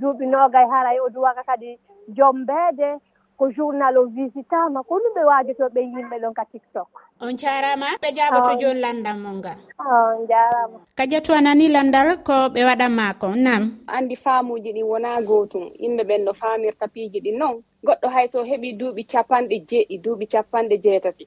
duuɓi 0.00 0.26
nogay 0.26 0.66
haray 0.72 0.98
o 1.00 1.08
duwaka 1.10 1.42
kadi 1.44 1.78
jombeede. 2.16 2.96
ko 3.38 3.44
journal 3.56 3.94
o 3.98 4.04
visitama 4.06 4.82
ko 4.88 4.94
ɗum 5.02 5.14
ɓe 5.16 5.22
waajotoɓe 5.30 5.80
yimɓe 5.92 6.16
ɗon 6.22 6.34
ka 6.38 6.44
tiktok. 6.52 6.88
On 7.20 7.36
jarama 7.40 7.86
ɓe 8.02 8.08
jaɓoto 8.16 8.50
ah. 8.52 8.58
joni 8.60 8.80
landal 8.80 9.16
mo 9.22 9.30
ngal. 9.38 9.58
Ah, 9.78 10.14
on 10.16 10.26
jarama. 10.30 10.78
Kadiatu 10.98 11.32
a 11.32 11.40
nani 11.40 11.66
landal 11.68 12.08
ko 12.26 12.32
ɓe 12.54 12.60
waɗanma 12.68 13.04
ko 13.20 13.26
nam 13.46 13.62
andi 13.86 14.16
faamuji 14.16 14.72
ɗin 14.76 14.86
wona 14.90 15.10
gotum 15.28 15.64
yimɓe 15.82 16.02
ɓen 16.08 16.24
no 16.24 16.32
famirta 16.40 16.86
piiji 16.94 17.18
ɗin 17.24 17.38
noon 17.38 17.56
goɗɗo 17.86 18.06
hay 18.14 18.26
so 18.28 18.38
heeɓi 18.44 18.68
duuɓi 18.78 19.02
capanɗe 19.12 19.56
jeeɗi 19.68 19.94
duuɓi 20.04 20.26
capanɗe 20.32 20.76
jeetati 20.84 21.24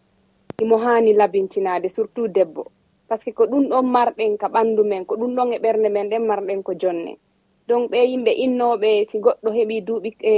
imo 0.62 0.78
hani 0.78 1.14
labintinade 1.14 1.90
surtout 1.90 2.28
debbo. 2.32 2.64
Par 3.08 3.20
ce 3.20 3.26
que 3.26 3.32
ko 3.34 3.46
ɗum 3.46 3.70
ɗon 3.70 3.86
marɗen 3.86 4.38
ka 4.38 4.48
ɓandu 4.48 4.84
men 4.84 5.06
ko 5.06 5.16
ɗum 5.16 5.36
ɗon 5.36 5.54
e 5.54 5.60
ɓernde 5.60 5.90
men 5.92 6.10
ɗen 6.10 6.24
marɗen 6.28 6.64
ko 6.64 6.74
jonne 6.82 7.18
donc 7.67 7.91
ɓe 7.91 8.00
yimɓe 8.12 8.31
innoɓe 8.45 8.89
si 9.10 9.17
goɗɗo 9.25 9.50
heeɓi 9.57 9.75
duuɓi 9.88 10.10
e, 10.31 10.34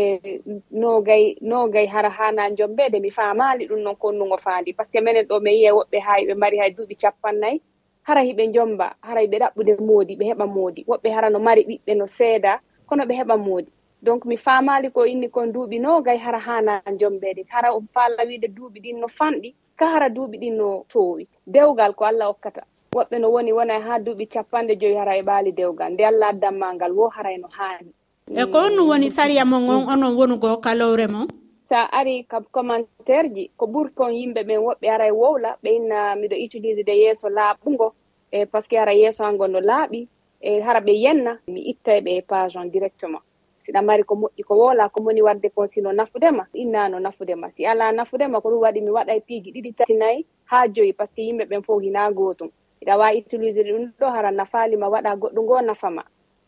nogay 0.72 1.24
nogay 1.42 1.86
hara 1.94 2.10
hana 2.10 2.44
jombede 2.58 3.00
mi 3.02 3.10
famali 3.12 3.68
ɗum 3.70 3.80
noon 3.84 3.96
konnugo 3.96 4.38
faandi. 4.38 4.74
Par 4.74 4.86
ce 4.86 4.92
que 4.92 5.02
minen 5.02 5.26
ɗo 5.30 5.40
mi 5.42 5.52
yiya 5.52 5.72
woɓɓe 5.78 5.98
hay 6.08 6.22
ɓe 6.28 6.34
mari 6.42 6.58
hay 6.58 6.72
duuɓi 6.72 6.96
capannayyi 7.02 7.62
hara 8.08 8.22
hiɓe 8.22 8.44
jomba 8.54 8.96
hara 9.02 9.22
ɓe 9.32 9.38
ɗaɓɓude 9.40 9.74
moodi 9.88 10.14
ɓe 10.20 10.26
heɓa 10.32 10.46
moodi. 10.56 10.82
Woɓɓe 10.88 11.10
hara 11.16 11.30
no 11.30 11.40
mari 11.40 11.64
ɓiɓɓe 11.70 11.94
no 11.98 12.06
seeda 12.08 12.62
kono 12.88 13.04
ɓe 13.06 13.14
heɓa 13.20 13.38
moodi. 13.38 13.72
Donc 14.02 14.26
mi 14.26 14.38
famali 14.38 14.90
ko 14.92 15.06
inni 15.06 15.30
kon 15.30 15.52
duuɓi 15.54 15.80
nogay 15.82 16.18
hara 16.18 16.40
hana 16.40 16.82
jombede 17.00 17.44
hara 17.50 17.74
o 17.76 17.82
faala 17.94 18.24
wiide 18.26 18.48
duuɓi 18.48 18.80
ɗin 18.84 19.00
no 19.00 19.08
fanɗi 19.08 19.56
ka 19.76 19.86
hara 19.88 20.08
duuɓi 20.10 20.38
ɗin 20.40 20.56
no 20.58 20.86
towi 20.90 21.28
dewgal 21.46 21.94
ko 21.96 22.06
allah 22.06 22.28
hokkata. 22.32 22.64
woɓɓe 22.98 23.16
no 23.22 23.28
woni 23.36 23.52
wona 23.58 23.76
ha 23.86 23.94
duuɓi 24.06 24.26
capanɗe 24.34 24.74
joyi 24.82 24.96
hara 25.00 25.14
e 25.18 25.22
ɓaali 25.28 25.52
dewgal. 25.58 25.90
Nde 25.94 26.04
allah 26.06 26.30
addanma 26.34 26.68
ngal 26.76 26.92
wo 26.98 27.06
haray 27.16 27.38
no 27.38 27.48
haani. 27.58 27.92
E 28.28 28.44
ko 28.52 28.58
on 28.68 28.78
woni 28.90 29.08
sariya 29.18 29.44
mon 29.46 29.64
on 29.70 29.84
onon 29.94 30.14
wonugo 30.18 30.58
kalowre 30.66 31.08
mon? 31.08 31.28
Sa 31.70 31.80
ari 32.00 32.24
ka 32.32 32.38
commentaire 32.56 33.30
ji 33.36 33.52
ko 33.58 33.66
ɓuri 33.68 33.90
kon 33.98 34.12
yimɓe 34.20 34.42
ɓen 34.48 34.60
woɓɓe 34.66 34.88
ara 34.90 35.06
e 35.08 35.12
wowla 35.12 35.50
ɓe 35.64 35.70
inna 35.78 36.16
miɗo 36.16 36.36
utilise 36.46 36.84
de 36.88 36.92
yeeso 37.02 37.28
laaɓugo 37.30 37.88
e 38.32 38.46
par 38.46 38.62
ce 38.64 38.68
que 38.70 38.78
hara 38.78 38.94
yeeso 38.94 39.24
an 39.24 39.38
no 39.38 39.60
laaɓi 39.60 40.08
e 40.42 40.62
hara 40.62 40.80
ɓe 40.80 40.94
yenna 41.04 41.40
mi 41.48 41.62
ittay 41.72 42.00
ɓe 42.02 42.12
e 42.18 42.22
page 42.22 42.56
on 42.58 42.66
directement. 42.72 43.22
Siɗa 43.60 43.82
mari 43.82 44.04
ko 44.04 44.16
moƴƴi 44.16 44.44
ko 44.48 44.54
wola 44.56 44.90
ko 44.90 45.02
moni 45.02 45.22
wadde 45.22 45.50
kon 45.56 45.68
sino 45.68 45.92
nafudema 45.92 46.48
innano 46.54 47.00
nafudema. 47.00 47.50
Si 47.52 47.66
ala 47.66 47.92
nafudema 47.92 48.42
ko 48.42 48.50
ɗum 48.50 48.62
waɗi 48.64 48.82
mi 48.82 48.90
waɗa 48.92 49.16
e 49.16 49.20
piiji 49.22 49.52
ɗiɗi 49.52 49.76
tati 49.76 49.94
nayyi 49.94 50.26
ha 50.46 50.68
joyi 50.68 50.94
par 50.94 51.08
ce 51.08 51.14
que 51.16 51.22
yimɓe 51.22 51.46
ɓen 51.50 51.64
fof 51.64 51.82
hina 51.82 52.12
gotum 52.12 52.50
iɗa 52.82 52.98
wawi 52.98 53.20
utilise 53.22 53.62
ɗum 53.64 53.92
ɗo 54.00 54.06
hara 54.16 54.32
nafalima 54.32 54.88
waɗa 54.90 55.16
goɗɗo 55.22 55.42
ngo 55.44 55.62
nafama 55.62 56.04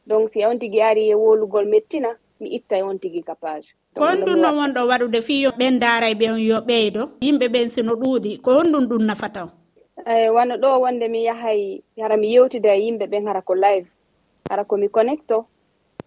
donc 0.08 0.30
si 0.30 0.46
on 0.46 0.60
tigui 0.60 0.82
ari 0.82 1.10
e 1.10 1.16
wolugol 1.16 1.66
mettina 1.66 2.10
mi 2.40 2.48
ittay 2.58 2.80
e 2.80 2.84
on 2.84 3.00
tigui 3.00 3.24
capage 3.24 3.74
ko 3.96 4.04
honɗum 4.06 4.38
no 4.42 4.50
wonɗo 4.60 4.82
waɗude 4.90 5.20
fi 5.28 5.34
yo 5.44 5.50
ɓen 5.60 5.80
daaray 5.80 6.14
ɓe 6.20 6.26
on 6.34 6.40
yo 6.50 6.58
ɓeydo? 6.68 7.02
Yimɓe 7.24 7.46
ɓen 7.54 7.68
sino 7.70 7.94
ɗuuɗi. 8.02 8.32
Ko 8.44 8.50
honɗum 8.58 8.84
ɗum 8.90 9.04
nafata 9.10 9.40
o 9.46 9.50
eyi 10.12 10.26
eh, 10.28 10.34
wano 10.36 10.56
ɗo 10.64 10.70
wonde 10.84 11.06
mi 11.14 11.20
yahay 11.28 11.84
hara 12.02 12.16
mi 12.22 12.28
yewtida 12.34 12.72
e 12.76 12.80
yimɓe 12.86 13.06
ɓen 13.12 13.28
hara 13.28 13.42
ko 13.42 13.54
live. 13.56 13.88
Hara 14.50 14.64
komi 14.70 14.88
connecto 14.90 15.38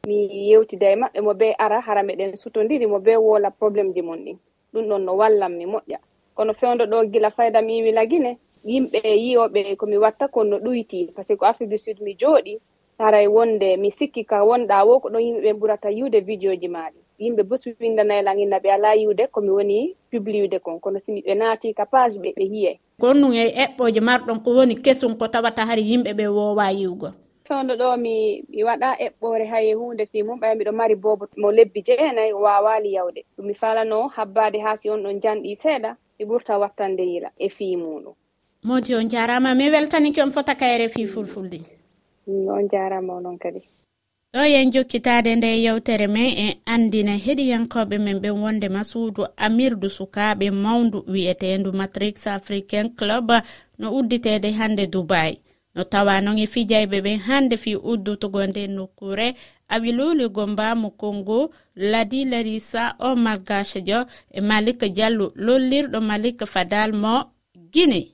mi 0.07 0.17
yewtida 0.51 0.87
e 0.93 0.97
maɓɓe 0.97 1.21
mo 1.27 1.33
be 1.35 1.49
ara 1.65 1.81
hara 1.81 2.03
meɗen 2.03 2.37
sutodiri 2.37 2.87
mo 2.87 2.99
be 2.99 3.17
wola 3.17 3.51
probléme 3.51 3.93
ji 3.95 4.03
mon 4.03 4.17
ɗin. 4.25 4.39
Ɗum 4.73 4.85
ɗon 4.89 5.03
no 5.05 5.13
wallan 5.17 5.53
mi 5.59 5.67
moƴƴa. 5.67 5.99
Kono 6.35 6.53
fewdo 6.55 6.85
ɗo 6.87 6.99
gila 7.13 7.31
fayda 7.31 7.63
mi 7.63 7.77
yiwi 7.79 7.93
lagine 7.93 8.39
yimɓe 8.65 9.01
yiyoɓe 9.25 9.77
komi 9.77 9.97
watta 9.99 10.29
kon 10.29 10.45
no 10.51 10.57
ɗuyti 10.59 11.13
par 11.15 11.25
ce 11.25 11.33
que 11.35 11.39
ko 11.39 11.45
afrique 11.47 11.71
du 11.71 11.79
sud 11.79 12.01
mi 12.01 12.15
jooɗi 12.21 12.59
haray 12.99 13.27
wonde 13.27 13.77
mi 13.77 13.91
sikki 13.91 14.25
ka 14.25 14.45
wonɗa 14.45 14.85
wo 14.87 15.01
ko 15.01 15.09
ɗon 15.09 15.23
yimɓeɓe 15.27 15.59
ɓurata 15.61 15.89
yiwde 15.91 16.21
vidéo 16.21 16.55
ji 16.61 16.69
maɗi 16.69 16.99
yimɓe 17.19 17.43
bos 17.49 17.63
windanaylan 17.81 18.39
inna 18.39 18.59
ɓe 18.59 18.69
ala 18.73 18.95
yiwde 18.95 19.27
komi 19.35 19.51
woni 19.51 19.97
publiude 20.11 20.59
kon 20.59 20.81
kono 20.81 20.99
simi 20.99 21.21
ɓe 21.27 21.35
naati 21.35 21.75
ka 21.75 21.85
page 21.87 22.17
ɓe 22.23 22.31
ɓe 22.37 22.45
yiyay 22.53 22.77
kono 23.01 23.27
ɗum 23.29 23.33
e 23.35 23.45
eɓɓoje 23.65 24.01
marɗon 24.01 24.39
ko 24.45 24.51
woni 24.57 24.75
kesum 24.85 25.17
ko 25.19 25.29
tawata 25.29 25.67
hari 25.67 25.83
yimɓe 25.91 26.13
ɓe 26.19 26.27
wowa 26.37 26.71
yiwgo 26.79 27.09
fewdo 27.47 27.75
ɗo 27.81 27.97
mi 28.05 28.45
mi 28.49 28.63
waɗa 28.69 28.89
eɓɓore 29.07 29.45
hay 29.53 29.73
hunde 29.75 30.07
fi 30.07 30.23
mum 30.23 30.39
ɓay 30.41 30.55
mbiɗo 30.55 30.73
mari 30.73 30.95
bobo 30.95 31.25
mo 31.37 31.49
lebbi 31.53 31.83
jeenayi 31.87 32.33
wawali 32.33 32.93
yawde. 32.97 33.25
Ɗum 33.37 33.47
mi 33.47 33.55
falano 33.55 34.09
habbade 34.09 34.59
ha 34.65 34.77
si 34.77 34.91
on 34.91 35.03
ɗon 35.03 35.21
janɗi 35.23 35.55
seeɗa 35.63 35.97
mi 36.19 36.25
ɓurta 36.25 36.59
wattande 36.63 37.03
yila 37.13 37.31
e 37.39 37.49
fi 37.49 37.77
muɗum 37.77 38.15
modi 38.63 38.95
on 38.95 39.09
jarama. 39.09 39.55
Mi 39.55 39.71
weltaniki 39.71 40.21
on 40.23 40.31
fota 40.31 40.55
kayre 40.55 40.89
fi 40.89 41.07
fulfulde. 41.07 41.61
Mm, 42.27 42.49
on 42.49 42.69
jarama 42.69 43.13
onon 43.15 43.39
kadi. 43.39 43.63
Ɗo 44.35 44.45
yen 44.49 44.71
jokkitade 44.73 45.37
nde 45.37 45.63
yewtere 45.63 46.07
men 46.07 46.37
en 46.39 46.55
andina 46.67 47.17
heɗiyankoɓe 47.17 47.99
men 47.99 48.19
ɓen 48.19 48.41
wondema 48.43 48.85
suudu 48.85 49.27
amirdu 49.37 49.89
sukaɓe 49.91 50.51
mawdu 50.51 51.05
wi'etendu 51.09 51.73
matrix 51.73 52.27
africain 52.27 52.89
club 52.97 53.31
no 53.79 53.93
udditede 53.99 54.51
hande 54.53 54.87
dubai. 54.87 55.39
No 55.75 55.85
tawa 55.85 56.21
non 56.21 56.39
e 56.39 56.47
fijayɓe 56.47 57.01
ɓen 57.01 57.19
hande 57.19 57.57
fi 57.57 57.77
uddutugo 57.77 58.47
nde 58.47 58.67
nokkure 58.67 59.35
awiluligo 59.69 60.47
mbamu 60.47 60.91
kongo 60.91 61.51
ladi 61.77 62.25
larisa 62.25 62.95
o 62.99 63.15
gachejo 63.49 64.07
e 64.31 64.41
malik 64.41 64.81
diallo 64.95 65.33
lollirɗo 65.37 66.01
malik 66.01 66.47
fadal 66.47 66.93
mo 66.93 67.25
guine 67.73 68.12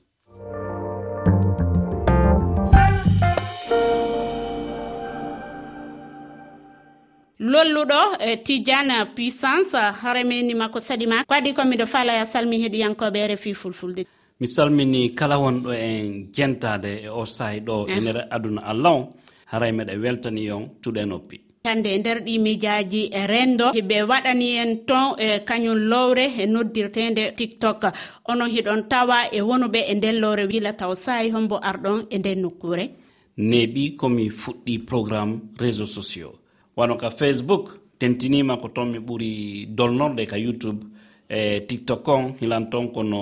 lolluɗo 7.39 8.19
e 8.19 8.37
tidiane 8.43 9.05
puissance 9.15 9.77
remeni 10.13 10.53
makko 10.53 10.79
saɗima 10.81 11.23
ko 11.25 11.33
adi 11.33 11.53
komiɗo 11.53 11.85
falaya 11.85 12.25
salmi 12.25 12.57
heeɗiyankoɓe 12.59 13.17
e 13.17 13.27
refi 13.27 13.53
fulfulde. 13.53 14.05
Mi 14.39 14.47
salmini 14.47 15.11
kala 15.15 15.37
wonɗo 15.37 15.71
en 15.73 16.27
jentade 16.33 16.85
e, 16.85 17.05
e 17.05 17.09
o 17.09 17.25
sahi 17.25 17.59
ɗo 17.61 17.87
e 17.87 17.93
ah. 17.93 17.99
nder 17.99 18.27
aduna 18.29 18.61
allah 18.61 18.91
o. 18.91 19.09
Haray 19.51 19.71
meɗe 19.71 19.97
weltani 19.97 20.51
on 20.51 20.69
tuɗe 20.81 21.05
noppi. 21.05 21.39
Hande 21.65 21.87
e 21.87 21.97
nder 21.97 22.19
ɗi 22.25 22.39
mijaji 22.39 23.09
e 23.11 23.27
rendo 23.27 23.71
ɓe 23.71 24.03
waɗani 24.03 24.55
en 24.57 24.85
ton 24.85 25.15
e 25.17 25.39
kañum 25.45 25.77
lowre 25.77 26.25
e 26.37 26.45
noddirtede 26.45 27.33
tiktok. 27.37 27.85
Onon 28.27 28.49
hiɗon 28.51 28.87
tawa 28.89 29.31
e 29.31 29.41
wonuɓe 29.41 29.79
e 29.87 29.95
nden 29.95 30.19
lowre 30.19 30.45
wila 30.45 30.73
taw 30.73 30.95
sahi 30.95 31.31
hombo 31.31 31.55
arɗon 31.57 32.07
e 32.09 32.17
nden 32.17 32.41
nokkure 32.41 32.85
neɓi 33.37 33.95
komi 33.95 34.29
fuɗɗi 34.29 34.79
programme 34.85 35.39
réseau 35.57 35.85
sociaux. 35.85 36.33
wano 36.79 36.95
ka 36.95 37.09
facebook 37.09 37.63
tentinima 37.99 38.57
ko 38.61 38.67
toon 38.75 38.89
mi 38.91 38.99
ɓuri 38.99 39.31
dolnorde 39.77 40.23
ka 40.31 40.37
youtube 40.37 40.79
e 41.29 41.59
tiktok 41.67 42.07
on 42.07 42.23
hilan 42.39 42.69
toon 42.71 42.87
kono 42.95 43.19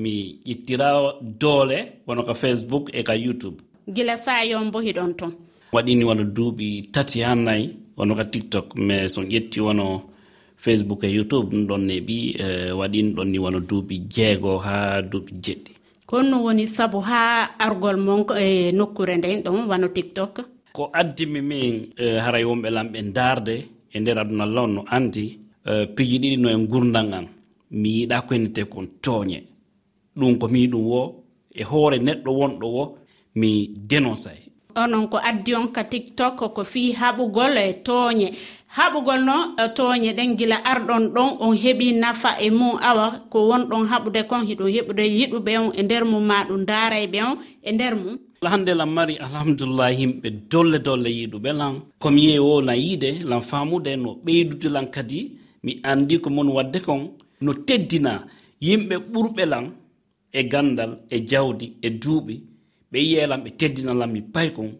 mi 0.00 0.38
ƴittira 0.46 0.88
doole 1.40 1.78
wono 2.06 2.22
ka 2.22 2.34
facebook 2.34 2.84
e 2.92 3.02
ka 3.02 3.14
youtube. 3.14 3.58
Gila 3.94 4.16
sayon 4.16 4.70
bo 4.70 4.78
hiɗon 4.80 5.14
ton. 5.18 5.32
Waɗini 5.72 6.04
wono 6.04 6.24
duuɓi 6.24 6.90
tati 6.94 7.20
ha 7.22 7.34
nayi 7.34 7.64
wono 7.96 8.14
ka 8.14 8.24
tiktok 8.24 8.66
mais 8.76 9.08
so 9.14 9.22
ƴetti 9.22 9.60
wono 9.60 9.86
facebook 10.56 11.02
e 11.04 11.08
youtube 11.16 11.48
ɗum 11.50 11.66
ɗon 11.68 11.82
neɓi 11.88 12.16
e 12.44 12.72
waɗini 12.72 13.10
ɗon 13.16 13.28
ni 13.32 13.38
wono 13.38 13.58
duuɓi 13.60 13.94
jeego 14.14 14.58
ha 14.58 15.02
duuɓi 15.10 15.32
jeɗɗi. 15.44 15.70
Konno 16.06 16.36
woni 16.44 16.64
sabu 16.68 16.98
ha 17.00 17.20
argol 17.58 17.96
mon 17.96 18.24
e 18.38 18.72
nokkure 18.72 19.16
nden 19.16 19.42
ɗon 19.44 19.66
wano 19.70 19.88
tiktok. 19.88 20.57
ko 20.72 20.90
addimi 20.92 21.40
min 21.50 21.74
e, 21.96 22.18
haray 22.24 22.44
wonɓe 22.44 22.68
lamɓe 22.76 22.98
darde 23.16 23.54
e 23.94 24.00
nder 24.00 24.18
aduna 24.18 24.44
allah 24.44 24.62
on 24.64 24.72
no 24.76 24.82
andi 24.96 25.24
e, 25.70 25.86
piji 25.94 26.16
ɗiɗi 26.22 26.36
no 26.40 26.48
e 26.48 26.56
gurdal 26.70 27.08
an 27.18 27.26
mi 27.80 27.88
yiɗa 27.98 28.16
ko 28.26 28.34
henete 28.34 28.62
kon 28.72 28.86
tooñe. 29.04 29.38
Ɗum 30.18 30.38
ko 30.40 30.48
mi 30.48 30.68
ɗum 30.72 30.84
wo 30.90 31.00
e 31.54 31.62
hoore 31.70 31.98
neɗɗo 32.06 32.30
wonɗo 32.40 32.66
wo 32.76 32.84
mi 33.40 33.50
dénoncé 33.88 34.48
onon 34.84 35.08
ko 35.08 35.18
addi 35.18 35.54
on 35.54 35.68
ka 35.74 35.84
tiktok 35.84 36.54
ko 36.54 36.62
fi 36.64 36.92
haɓugol 36.92 37.56
e 37.58 37.72
tooñe. 37.86 38.28
Haɓugol 38.76 39.20
no 39.24 39.36
e 39.56 39.64
tooñe 39.76 40.12
ɗen 40.16 40.36
gila 40.38 40.56
arɗon 40.72 41.04
ɗon 41.14 41.30
on 41.40 41.54
heɓi 41.56 41.86
nafa 42.02 42.30
e 42.40 42.50
mum 42.50 42.76
awa 42.88 43.06
ko 43.30 43.38
wonɗon 43.50 43.84
haɓude 43.90 44.20
kon 44.30 44.46
hiɗum 44.48 44.68
heɓude 44.76 45.04
yiɗuɓe 45.18 45.52
on 45.58 45.72
e 45.74 45.82
nder 45.82 46.04
mum 46.04 46.24
ma 46.30 46.44
ɗum 46.48 46.64
daarayɓe 46.68 47.18
on 47.22 47.36
e 47.62 47.70
nder 47.72 47.94
mum 47.96 48.18
hannde 48.46 48.72
lan 48.74 48.90
mari 48.90 49.16
alhamdulillah 49.18 49.90
yimɓe 50.00 50.28
dolle 50.50 50.78
dolle 50.78 51.08
yiɗuɓe 51.10 51.50
lan. 51.52 51.74
Komi 51.98 52.20
yehi 52.26 52.38
o 52.38 52.60
lan 52.60 52.76
yiide 52.76 53.10
lan 53.24 53.40
faamude 53.40 53.96
no 53.96 54.10
ɓeydude 54.24 54.68
lan 54.70 54.86
kadi 54.94 55.20
mi 55.64 55.72
anndi 55.82 56.18
ko 56.20 56.30
mon 56.30 56.48
waɗde 56.56 56.78
kon. 56.86 57.00
No 57.40 57.52
teddina 57.54 58.24
yimɓe 58.60 58.96
ɓurɓe 59.12 59.44
lan 59.52 59.66
e 60.32 60.42
ganndal 60.52 60.92
e 61.10 61.16
jawdi 61.30 61.66
e 61.82 61.88
duuɓi. 62.02 62.34
Ɓe 62.92 62.98
yiyelan 62.98 63.40
ɓe 63.44 63.50
teddina 63.58 63.92
lan 63.94 64.10
mi 64.12 64.20
pay 64.22 64.50
kon. 64.52 64.70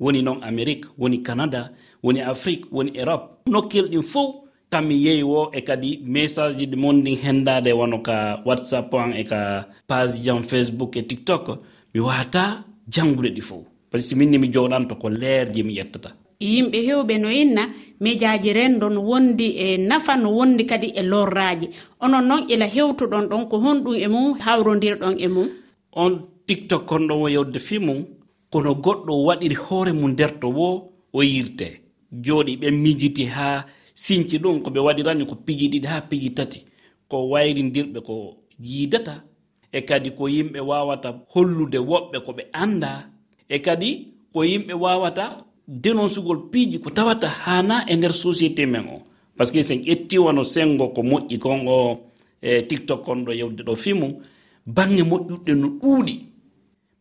Woni 0.00 0.22
noon 0.22 0.40
amérique 0.42 0.86
woni 0.98 1.22
canada 1.22 1.70
woni 2.04 2.20
afrique 2.20 2.66
woni 2.72 2.90
europe. 2.96 3.24
Nokkel 3.50 3.88
ɗin 3.90 4.02
fof 4.02 4.34
kammi 4.70 4.94
yehi 5.04 5.22
wo 5.22 5.50
e 5.52 5.60
kadi 5.60 6.00
message 6.04 6.56
ji 6.58 6.66
ɗi 6.66 6.76
mon 6.76 6.92
ndin 7.00 7.16
henndade 7.16 7.72
wono 7.72 7.98
ka 7.98 8.16
whatsapp 8.46 8.94
an 8.94 9.12
e 9.16 9.24
ka 9.24 9.66
page 9.88 10.22
jan 10.24 10.42
facebook 10.42 10.96
e 10.96 11.02
tiktok. 11.02 11.58
Mi 11.94 12.00
wata 12.00 12.64
janngude 12.94 13.30
ɗi 13.34 13.40
fof. 13.40 13.64
Par 13.90 14.00
ce 14.00 14.14
que 14.14 14.18
minni 14.18 14.38
mi 14.38 14.48
joɗanto 14.52 14.94
ko 15.00 15.08
leerje 15.08 15.62
mi 15.62 15.74
ƴettata. 15.74 16.10
Yimɓe 16.40 16.78
hewɓe 16.86 17.18
no 17.20 17.28
inna 17.30 17.62
mijaji 18.00 18.52
no 18.78 19.00
wondi 19.00 19.46
e 19.58 19.76
nafa 19.78 20.16
no 20.16 20.30
wondi 20.30 20.64
kadi 20.66 20.88
e 20.94 21.02
lorraji 21.02 21.68
onon 22.00 22.22
noon 22.28 22.44
ila 22.48 22.66
hewtuɗon 22.66 23.26
ɗon 23.30 23.48
ko 23.50 23.56
honɗum 23.58 23.94
e 23.96 24.06
mum 24.08 24.38
hawrodirɗon 24.38 25.14
e 25.18 25.26
mum. 25.28 25.48
On 25.92 26.12
tiktok 26.46 26.86
kon 26.86 27.06
ɗon 27.08 27.22
o 27.22 27.28
yewde 27.28 27.58
fi 27.58 27.78
mum 27.78 28.04
kono 28.52 28.74
goɗɗo 28.74 29.12
waɗiri 29.26 29.54
hoore 29.64 29.92
mum 29.92 30.10
nderto 30.12 30.48
wo 30.48 30.92
o 31.12 31.22
yirte 31.22 31.80
jooɗi 32.24 32.56
ɓe 32.60 32.70
mijiti 32.70 33.24
haa 33.26 33.64
sinci 33.94 34.38
ɗum 34.38 34.62
ko 34.62 34.70
ɓe 34.70 34.78
waɗirani 34.80 35.26
ko 35.26 35.34
piji 35.34 35.68
ɗiɗi 35.68 35.86
haa 35.86 36.00
piji 36.08 36.30
tati. 36.34 36.60
Ko 37.08 37.16
wayrindirɓe 37.30 38.00
ko 38.06 38.14
yiidata 38.60 39.24
e 39.72 39.80
kadi 39.82 40.10
ko 40.10 40.28
yimɓe 40.28 40.60
wawata 40.60 41.14
hollude 41.32 41.78
woɓɓe 41.78 42.18
ko 42.24 42.32
ɓe 42.32 42.42
anda 42.52 43.08
e 43.48 43.58
kadi 43.58 44.08
ko 44.32 44.44
yimɓe 44.44 44.74
wawata 44.74 45.38
dénoncegol 45.68 46.48
piiji 46.50 46.78
ko 46.80 46.90
tawata 46.90 47.28
hana 47.28 47.84
e 47.86 47.96
nder 47.96 48.12
société 48.12 48.66
men 48.66 48.86
o. 48.88 49.02
Par 49.36 49.46
ce 49.46 49.52
que 49.52 49.62
sen 49.62 49.82
ƴetti 49.82 50.18
wono 50.18 50.42
sengo 50.44 50.88
ko 50.88 51.02
moƴƴi 51.02 51.38
kon 51.38 51.66
o 51.68 52.00
e 52.42 52.62
tiktok 52.62 53.04
kon 53.04 53.24
ɗo 53.24 53.32
yewde 53.32 53.62
ɗo 53.62 53.74
fimu 53.76 54.20
bange 54.66 55.02
moƴƴuɗɗe 55.02 55.54
no 55.54 55.68
ɗuuɗi. 55.80 56.14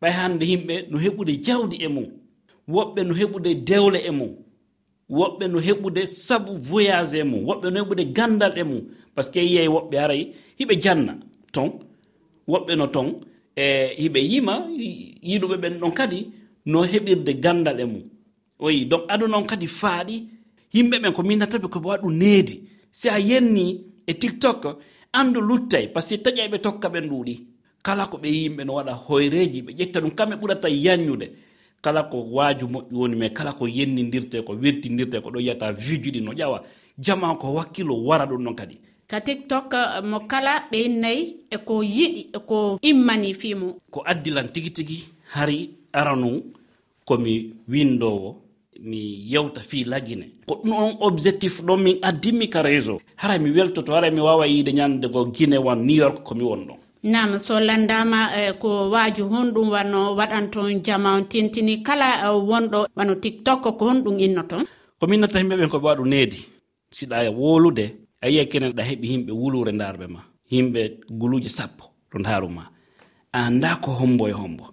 Ɓay 0.02 0.12
hande 0.12 0.44
yimɓe 0.46 0.86
no 0.92 0.98
heɓude 1.00 1.42
jawdi 1.42 1.78
e 1.82 1.88
mum 1.88 2.06
woɓɓe 2.70 3.04
no 3.08 3.14
heɓude 3.14 3.56
dewle 3.66 4.00
e 4.06 4.12
mum 4.12 4.36
woɓɓe 5.10 5.48
no 5.48 5.60
heɓude 5.60 6.06
sabu 6.06 6.52
voyage 6.60 7.14
e 7.20 7.24
mum 7.24 7.46
woɓɓe 7.46 7.72
no 7.72 7.80
heɓude 7.82 8.04
gandal 8.14 8.54
e 8.58 8.64
mum 8.64 8.82
par 9.16 9.24
ce 9.24 9.32
que 9.32 9.40
yiyey 9.40 9.68
woɓɓe 9.68 9.98
aray 9.98 10.32
hiɓe 10.60 10.82
janna. 10.82 11.16
Ton 11.54 11.80
woɓɓe 12.48 12.76
no 12.78 12.88
ton 12.88 13.08
e 13.56 13.96
hiɓe 14.02 14.20
yima 14.32 14.54
yiɗuɓe 15.30 15.56
ɓen 15.62 15.74
ɗon 15.82 15.92
kadi 15.94 16.20
no 16.66 16.82
heɓirde 16.84 17.34
gandal 17.44 17.80
e 17.80 17.86
mum. 17.86 18.04
Oyi 18.60 18.86
donc 18.86 19.04
aɗa 19.10 19.28
noon 19.28 19.46
kadi 19.46 19.68
faaɗi 19.68 20.16
yimɓe 20.74 21.00
ɓen 21.02 21.14
ko 21.14 21.24
minnataɓe 21.24 21.68
koɓe 21.74 21.88
waɗu 21.88 22.10
needi. 22.12 22.56
Si 22.92 23.10
a 23.10 23.20
yenni 23.20 23.66
e 24.08 24.14
tiktok 24.14 24.80
andu 25.14 25.42
luttay 25.42 25.88
par 25.94 26.04
ce 26.04 26.16
que 26.16 26.24
taƴayɓe 26.24 26.60
tokka 26.62 26.90
ɓen 26.90 27.08
ɗuuɗi. 27.10 27.36
Kala 27.84 28.06
ko 28.08 28.18
ɓe 28.18 28.28
yimɓe 28.30 28.64
no 28.66 28.74
waɗa 28.76 28.94
hoyreji 28.94 29.62
ɓe 29.62 29.72
ƴetta 29.78 30.00
ɗum 30.02 30.12
kamɓe 30.12 30.36
ɓurata 30.36 30.70
yanñude. 30.70 31.28
Kala 31.82 32.04
ko 32.04 32.18
waaju 32.32 32.66
moƴƴi 32.68 32.94
woni 32.94 33.16
mais 33.16 33.30
kala 33.30 33.54
ko 33.54 33.66
yennidirte 33.68 34.42
ko 34.46 34.54
wertidirte 34.54 35.22
ko 35.22 35.30
ɗo 35.30 35.40
yiyata 35.40 35.72
vijuɗi 35.72 36.22
no 36.22 36.32
ƴawa. 36.34 36.64
Jama 37.00 37.36
ko 37.36 37.54
wakkilo 37.54 37.96
wara 38.04 38.26
ɗum 38.26 38.44
ɗon 38.44 38.56
kadi. 38.56 38.78
ka 39.08 39.18
tiktok 39.22 39.74
eh, 39.74 40.02
mo 40.04 40.20
kala 40.32 40.54
ɓe 40.72 40.80
nayi 41.02 41.22
eko 41.56 41.76
yiɗi 41.84 42.22
eko 42.38 42.58
immani 42.90 43.34
fimo 43.42 43.68
ko 43.94 44.00
addilan 44.12 44.48
tigi 44.54 44.70
tigi 44.78 44.98
hari 45.36 45.60
aranu 45.94 46.30
komi 47.08 47.34
windowo 47.72 48.30
mi 48.80 49.00
yewta 49.34 49.62
fi 49.70 49.84
lagine. 49.86 50.26
Ko 50.48 50.54
ɗum 50.64 50.72
on 50.84 50.92
objectif 51.02 51.62
ɗon 51.66 51.78
min 51.84 51.98
addinmi 52.02 52.48
ka 52.50 52.62
réseau. 52.62 53.02
Hara 53.16 53.40
mi 53.40 53.50
weltoto 53.50 53.92
hara 53.94 54.12
mi 54.12 54.20
wawa 54.22 54.46
yiide 54.48 54.72
ñande 54.72 55.08
go 55.12 55.26
guine 55.26 55.58
wan 55.58 55.80
new 55.88 55.96
york 56.04 56.24
komi 56.24 56.44
won 56.44 56.62
ɗon 56.68 56.78
nam 57.04 57.38
so 57.40 57.60
landama 57.60 58.30
eh, 58.36 58.54
ko 58.60 58.90
waaju 58.90 59.24
honɗum 59.30 59.70
wanno 59.72 60.16
waɗanton 60.16 60.82
jama 60.84 61.22
tintini 61.30 61.84
kala 61.84 62.32
uh, 62.32 62.38
wonɗo 62.50 62.88
wano 62.96 63.16
tiktok 63.16 63.62
ko 63.62 63.86
honɗum 63.86 64.20
innoton? 64.20 64.66
Komin 65.00 65.20
natta 65.22 65.40
yimɓeɓen 65.40 65.70
koɓe 65.72 65.86
waɗu 65.88 66.06
needi 66.06 66.40
siɗa 66.92 67.24
e 67.26 67.30
wolude 67.30 67.86
a 68.22 68.30
yiya 68.30 68.46
kene 68.52 68.68
ɗa 68.78 68.84
heɓi 68.90 69.06
yimɓe 69.12 69.32
wulure 69.42 69.72
darɓe 69.82 70.06
ma 70.16 70.22
yimɓe 70.52 70.82
guluuje 71.20 71.50
sappo 71.50 71.86
to 72.12 72.18
ndaaru 72.20 72.50
ma. 72.58 72.64
Anda 73.32 73.76
ko 73.84 73.92
hombo 74.00 74.28
e 74.28 74.32
hombo 74.32 74.66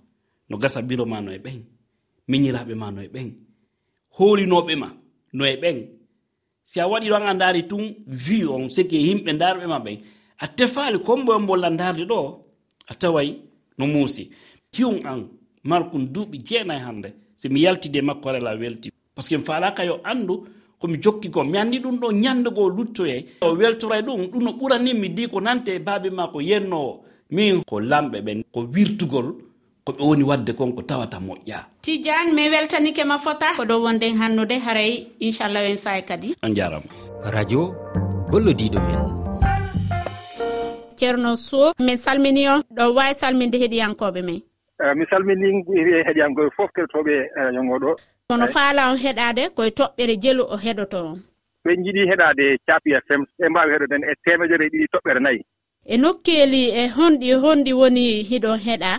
no 0.49 0.57
gasa 0.63 0.81
biro 0.89 1.05
ma 1.07 1.19
no 1.21 1.31
e 1.33 1.39
ɓen 1.45 1.59
miñiraɓe 2.31 2.75
ma 2.81 2.87
no 2.95 3.01
e 3.03 3.09
ɓen 3.15 3.29
holinoɓe 4.19 4.75
ma 4.83 4.89
no 5.37 5.45
e 5.45 5.57
ɓen. 5.63 5.79
Si 6.63 6.81
a 6.81 6.87
waɗi 6.91 7.09
ɗon 7.13 7.27
a 7.29 7.35
ndaari 7.35 7.63
tun 7.71 7.85
vi 8.07 8.45
on 8.55 8.69
siki 8.75 8.97
e 8.97 9.07
yimɓe 9.09 9.33
darɓe 9.43 9.67
ma 9.73 9.79
ɓen. 9.85 9.99
A 10.39 10.47
tefaali 10.57 10.99
e 10.99 11.39
mbolla 11.43 11.69
ndaarde 11.71 12.05
ɗo 12.11 12.19
a 12.89 12.95
taway 12.95 13.29
no 13.79 13.87
muusi. 13.87 14.31
Kiwum 14.73 14.99
an 15.07 15.29
markum 15.65 16.03
duuɓi 16.15 16.39
jeenayi 16.47 16.81
hannde 16.87 17.09
si 17.37 17.49
mi 17.49 17.61
yaltide 17.65 18.01
makko 18.03 18.29
rela 18.33 18.57
welti. 18.57 18.91
Par 19.15 19.23
ce 19.25 19.29
que 19.31 19.37
mi 19.39 19.45
faalaka 19.45 19.85
yo 19.85 20.01
anndu 20.05 20.45
komi 20.85 20.99
jokki 21.01 21.31
ko 21.33 21.45
mi 21.45 21.57
anndi 21.59 21.79
ɗum 21.81 21.97
ɗo 22.01 22.13
ñanndugo 22.13 22.69
luttoye. 22.69 23.25
O 23.41 23.55
weltoray 23.57 24.03
ɗum 24.03 24.29
ɗum 24.31 24.43
no 24.45 24.51
ɓuranimmi 24.53 25.09
di 25.15 25.27
ko 25.29 25.41
nante 25.41 25.69
e 25.75 25.79
baabe 25.79 26.11
ma 26.13 26.29
ko 26.29 26.41
yennowo 26.41 27.01
min 27.31 27.63
ko 27.65 27.81
lamɓe 27.81 28.21
ɓen 28.21 28.43
ko 28.53 28.61
wirtugol 28.75 29.27
ko 29.85 29.93
ɓe 29.93 30.03
woni 30.05 30.23
wadde 30.23 30.53
kon 30.53 30.73
ko 30.77 30.83
tawata 30.83 31.19
moƴƴa. 31.21 31.59
Tidiane 31.81 32.35
mi 32.35 32.49
weltanike 32.51 33.05
ma 33.07 33.19
fota. 33.19 33.57
Ko 33.57 33.65
ɗo 33.65 33.81
wonden 33.83 34.17
hannude 34.21 34.59
haray 34.61 35.07
inchallah 35.21 35.65
en 35.71 35.79
saye 35.79 36.03
kadi. 36.05 36.35
On 36.43 36.53
jarama. 36.55 36.85
Radio 37.33 37.73
gollodiɗo 38.31 38.79
men. 38.85 39.01
Ceerno 40.97 41.37
sow 41.37 41.73
min 41.81 41.97
salmini 41.97 42.47
on. 42.49 42.61
Ɗo 42.77 42.93
wawi 42.95 43.15
salminde 43.15 43.57
heeɗiyankoɓe 43.59 44.23
men. 44.23 44.43
Eh, 44.83 44.95
mi 44.97 45.07
salmini 45.07 45.63
e 45.71 46.03
heɗiyankoɓe 46.07 46.51
fof 46.57 46.71
keɗotoɓe 46.75 47.15
eh, 47.39 47.51
yongo 47.55 47.77
ɗo 47.83 47.91
kono 48.29 48.45
eh, 48.45 48.53
faala 48.55 48.91
on 48.91 48.99
heɗade 48.99 49.43
koye 49.57 49.71
toɓɓere 49.71 50.15
jelu 50.23 50.43
o 50.43 50.57
heɗoto 50.65 50.99
on? 50.99 51.19
ɓe 51.65 51.71
jiiɗi 51.83 52.03
heɗade 52.11 52.45
capi 52.67 52.91
fm 53.07 53.23
ɓe 53.39 53.49
mbawi 53.51 53.73
heɗoden 53.73 54.03
e 54.03 54.13
temedere 54.25 54.67
ɗiɗi 54.73 54.87
toɓɓere 54.93 55.21
nayyi. 55.23 55.43
E 55.87 55.95
nokkeli 55.97 56.63
e 56.75 56.83
honɗi 56.97 57.27
e 57.31 57.37
honɗi 57.45 57.73
woni 57.81 58.07
hiɗon 58.31 58.59
heɗa? 58.67 58.93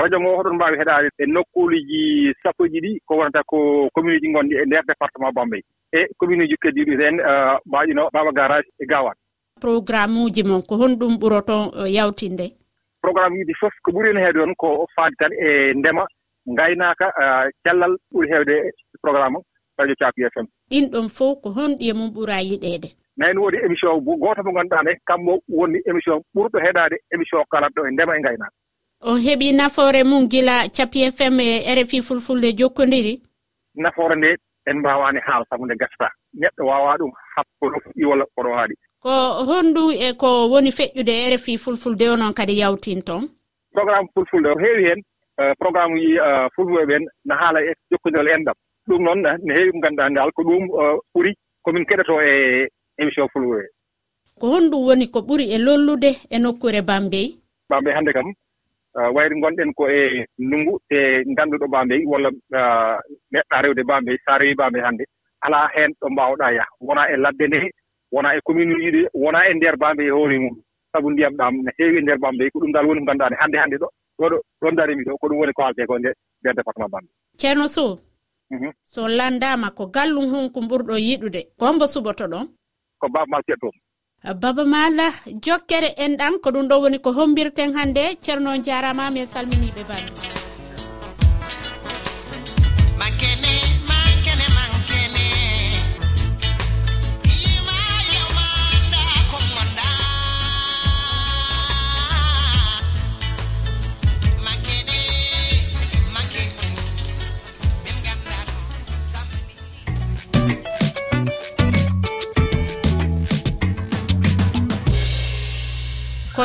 Radio 0.00 0.18
ngo 0.20 0.36
hoɗon 0.38 0.56
mbawi 0.56 0.78
heɗade 0.80 1.08
e 1.22 1.24
nokkuuliji 1.26 2.34
sappoji 2.42 2.78
ɗi 2.84 2.90
ko 3.06 3.14
wonata 3.18 3.42
ko 3.46 3.88
commune 3.94 4.16
uji 4.18 4.32
gonɗi 4.34 4.54
e 4.58 4.64
nder 4.66 4.82
département 4.82 5.32
bambey. 5.32 5.62
E 5.92 6.10
commune 6.18 6.42
uji 6.42 6.56
keddiɗi 6.62 6.94
hen 6.98 7.16
mbaƴino 7.66 8.10
baba 8.12 8.32
garage 8.32 8.66
e 8.82 8.84
gawat 8.86 9.14
programme 9.60 10.18
uji 10.26 10.42
mon 10.42 10.62
ko 10.62 10.74
honɗum 10.74 11.18
ɓuroton 11.22 11.86
yawtinde. 11.86 12.57
programme 13.08 13.34
:fra 13.36 13.42
uji 13.44 13.54
fof 13.60 13.74
ko 13.84 13.90
ɓuri 13.92 14.20
heede 14.24 14.38
on 14.42 14.54
ko 14.54 14.86
faade 14.96 15.14
tan 15.18 15.32
e 15.32 15.74
ndema 15.74 16.06
ngaynaaka 16.52 17.06
cellal 17.64 17.96
ɓuri 18.12 18.28
heewde 18.32 18.56
programme 19.02 19.38
:fra 19.76 19.84
radio 19.84 19.94
capi 20.00 20.22
FM 20.34 20.46
ɗiin 20.70 20.86
ɗoon 20.92 21.08
fof 21.08 21.40
ko 21.42 21.48
honɗi 21.56 21.88
e 21.90 21.92
mum 21.92 22.10
ɓuraa 22.14 22.42
yiɗeede. 22.48 22.88
Nayno 23.16 23.40
woodi 23.42 23.56
émission 23.66 23.90
:fra 24.04 24.16
gooto 24.22 24.42
mo 24.44 24.50
ngannduɗaa 24.52 24.82
ne 24.84 24.92
kammo 25.08 25.32
woni 25.48 25.78
émission 25.90 26.18
ɓurɗo 26.36 26.58
heɗaade 26.66 26.96
émission 27.14 27.40
:fra 27.40 27.50
kalatɗo 27.52 27.86
e 27.88 27.90
ndema 27.90 28.16
e 28.16 28.20
ngaynaaka. 28.20 28.54
On 29.00 29.16
heeɓii 29.24 29.52
nafoore 29.56 30.04
mum 30.04 30.28
gila 30.28 30.68
capi 30.76 30.98
FM 31.16 31.40
e 31.40 31.48
RFI 31.76 32.02
fulfulde 32.02 32.52
jokkondiri 32.58 33.22
nafoore 33.74 34.16
nde 34.16 34.36
en 34.66 34.76
mbaawani 34.78 35.20
haal 35.26 35.44
sabu 35.50 35.64
nde 35.66 35.74
gasata 35.80 36.08
neɗɗo 36.34 36.62
waawaa 36.68 36.96
ɗum 37.00 37.12
habde 37.34 37.78
fuɗɗi 37.84 38.04
walla 38.10 38.24
kono 38.34 38.54
haaɗi 38.58 38.74
ko 39.08 39.16
honɗum 39.48 39.90
e 40.06 40.12
ko 40.20 40.28
woni 40.52 40.70
feƴƴude 40.78 41.14
rfi 41.34 41.56
fulfulde 41.64 42.04
o 42.12 42.16
noon 42.16 42.34
kadi 42.34 42.60
yawtinton 42.60 43.22
programme 43.72 44.08
fulfulde 44.14 44.48
o 44.52 44.58
heewi 44.60 44.84
heen 44.88 45.00
euh, 45.40 45.52
programme 45.58 45.94
uji 45.94 46.18
euh, 46.18 46.46
fulwoɓe 46.54 46.94
en 46.96 47.04
no 47.24 47.34
haala 47.40 47.60
e 47.62 47.72
jokkondirol 47.90 48.28
e 48.28 48.34
enɗam. 48.36 48.56
Ɗum 48.88 49.02
noon 49.02 49.22
ne 49.44 49.54
heewi 49.54 49.72
mo 49.72 49.78
ngannduɗaa 49.78 50.10
ndaal 50.10 50.32
ko 50.32 50.42
ɗum 50.42 50.64
euh, 50.80 50.96
ɓuri 51.14 51.32
komin 51.64 51.86
keɗoto 51.88 52.20
e 52.20 52.68
émission 52.98 53.28
fulwoɓe 53.32 53.64
ko 54.40 54.46
honɗum 54.52 54.84
woni 54.86 55.10
ko 55.10 55.20
ɓuri 55.20 55.44
e 55.54 55.58
lollude 55.58 56.10
e 56.30 56.38
nokkure 56.38 56.82
bambey? 56.82 57.32
Bambey 57.70 57.94
hannde 57.94 58.12
kam 58.12 58.28
wayri 59.14 59.40
gonɗen 59.40 59.72
ko 59.74 59.88
e 59.88 60.26
ndunngu 60.38 60.78
te 60.88 61.24
ngannduɗo 61.32 61.66
bambey 61.68 62.04
walla 62.04 62.30
meɗɗa 63.32 63.62
rewde 63.62 63.82
bambey 63.88 64.16
sa 64.24 64.38
rewi 64.38 64.54
bambey 64.54 64.82
hannde 64.82 65.04
alaa 65.40 65.68
heen 65.74 65.92
ɗo 66.00 66.10
mbaawɗaa 66.10 66.52
yaha. 66.52 66.68
Wonaa 66.80 67.08
e 67.12 67.16
ladde 67.16 67.46
nde 67.48 67.70
wonaa 68.12 68.36
e 68.36 68.40
commune 68.46 68.74
uji 68.74 68.90
ɗi 68.94 69.02
wonaa 69.14 69.48
e 69.50 69.54
ndeer 69.54 69.76
Bambey 69.76 70.06
e 70.06 70.10
hoore 70.10 70.38
mum. 70.38 70.56
Sabu 70.92 71.10
ndiyam 71.10 71.34
ɗam 71.36 71.54
ne 71.64 71.70
heewi 71.78 71.98
e 71.98 72.02
ndeer 72.02 72.18
Bambey 72.18 72.50
ko 72.50 72.58
ɗum 72.60 72.72
dal 72.72 72.86
woni 72.86 73.04
ko 73.06 73.12
ne 73.14 73.36
hannde 73.40 73.56
hannde 73.58 73.76
ɗo 73.82 73.88
ɗoɗo 74.20 74.36
ɗon 74.62 74.74
darimi 74.76 75.04
ɗo 75.04 75.18
ko 75.20 75.28
ɗum 75.28 75.38
woni 75.40 75.52
ko 75.52 75.62
haaletee 75.62 75.86
ko 75.86 75.98
ndeer 75.98 76.54
département 76.56 76.88
Bambey 76.92 77.10
ceerno 77.40 77.68
Sow 77.68 77.98
mhm. 78.50 78.72
so 78.84 79.08
landama 79.08 79.70
ko 79.70 79.86
gallum 79.86 80.26
honko 80.32 80.60
ɓurɗo 80.60 80.94
yiɗude 81.06 81.40
gombo 81.58 81.84
suɓoto 81.86 82.24
ɗon? 82.32 82.46
Ko 83.00 83.06
babamal 83.08 83.42
keɗotomi 83.46 83.80
baba 84.42 84.64
mala 84.64 85.06
jokkere 85.44 85.88
enɗan 86.04 86.34
ko 86.42 86.48
ɗum 86.50 86.66
ɗo 86.70 86.76
woni 86.82 86.98
ko 86.98 87.10
hombirten 87.12 87.72
hannde 87.76 88.04
ceerno 88.24 88.50
jarama 88.66 89.10
min 89.14 89.26
salminiɓe 89.26 89.82
bami 89.88 90.10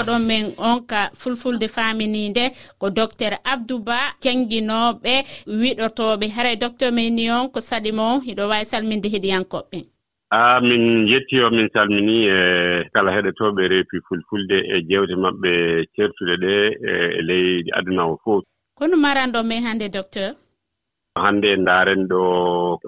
keɗotoɗon 0.03 0.25
men 0.27 0.45
on 0.57 0.85
ka 0.85 1.09
fulfulde 1.13 1.67
faminide 1.67 2.51
ko 2.79 2.89
docteur 2.89 3.33
abdou 3.43 3.79
ba 3.79 3.97
jangguinoɓe 4.21 5.13
wiɗotoɓe. 5.47 6.25
Haray 6.35 6.55
docteur 6.55 6.91
men 6.91 7.15
ni 7.15 7.29
on 7.29 7.49
ko 7.49 7.59
saɗimo 7.61 8.21
hiɗo 8.25 8.43
wawi 8.49 8.65
salminde 8.65 9.07
heɗiyankoɓɓe 9.13 9.79
a 10.31 10.61
min 10.61 11.07
jetti 11.07 11.39
o 11.41 11.49
min 11.51 11.69
salmini 11.73 12.27
e 12.27 12.89
kala 12.93 13.11
heɗotoɓe 13.15 13.61
reefi 13.71 13.97
fulfulde 14.07 14.57
e 14.75 14.81
jewte 14.89 15.15
maɓɓe 15.23 15.51
certuɗe 15.95 16.35
ɗe 16.43 16.53
e 16.89 17.21
ley 17.27 17.63
aduna 17.77 18.03
o 18.11 18.17
fof 18.23 18.43
kono 18.77 18.97
maranɗo 18.97 19.43
men 19.43 19.63
hannde 19.63 19.87
docteur? 19.89 20.33
Hannde 21.15 21.55
ndaaren 21.57 22.07
ɗo 22.09 22.21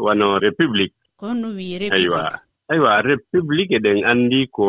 wano 0.05 0.39
république. 0.39 0.95
Kono 1.17 1.47
wii 1.55 1.79
république. 1.79 2.44
aywa 2.71 2.93
république 3.09 3.71
eɗen 3.77 3.99
anndi 4.11 4.41
ko 4.55 4.67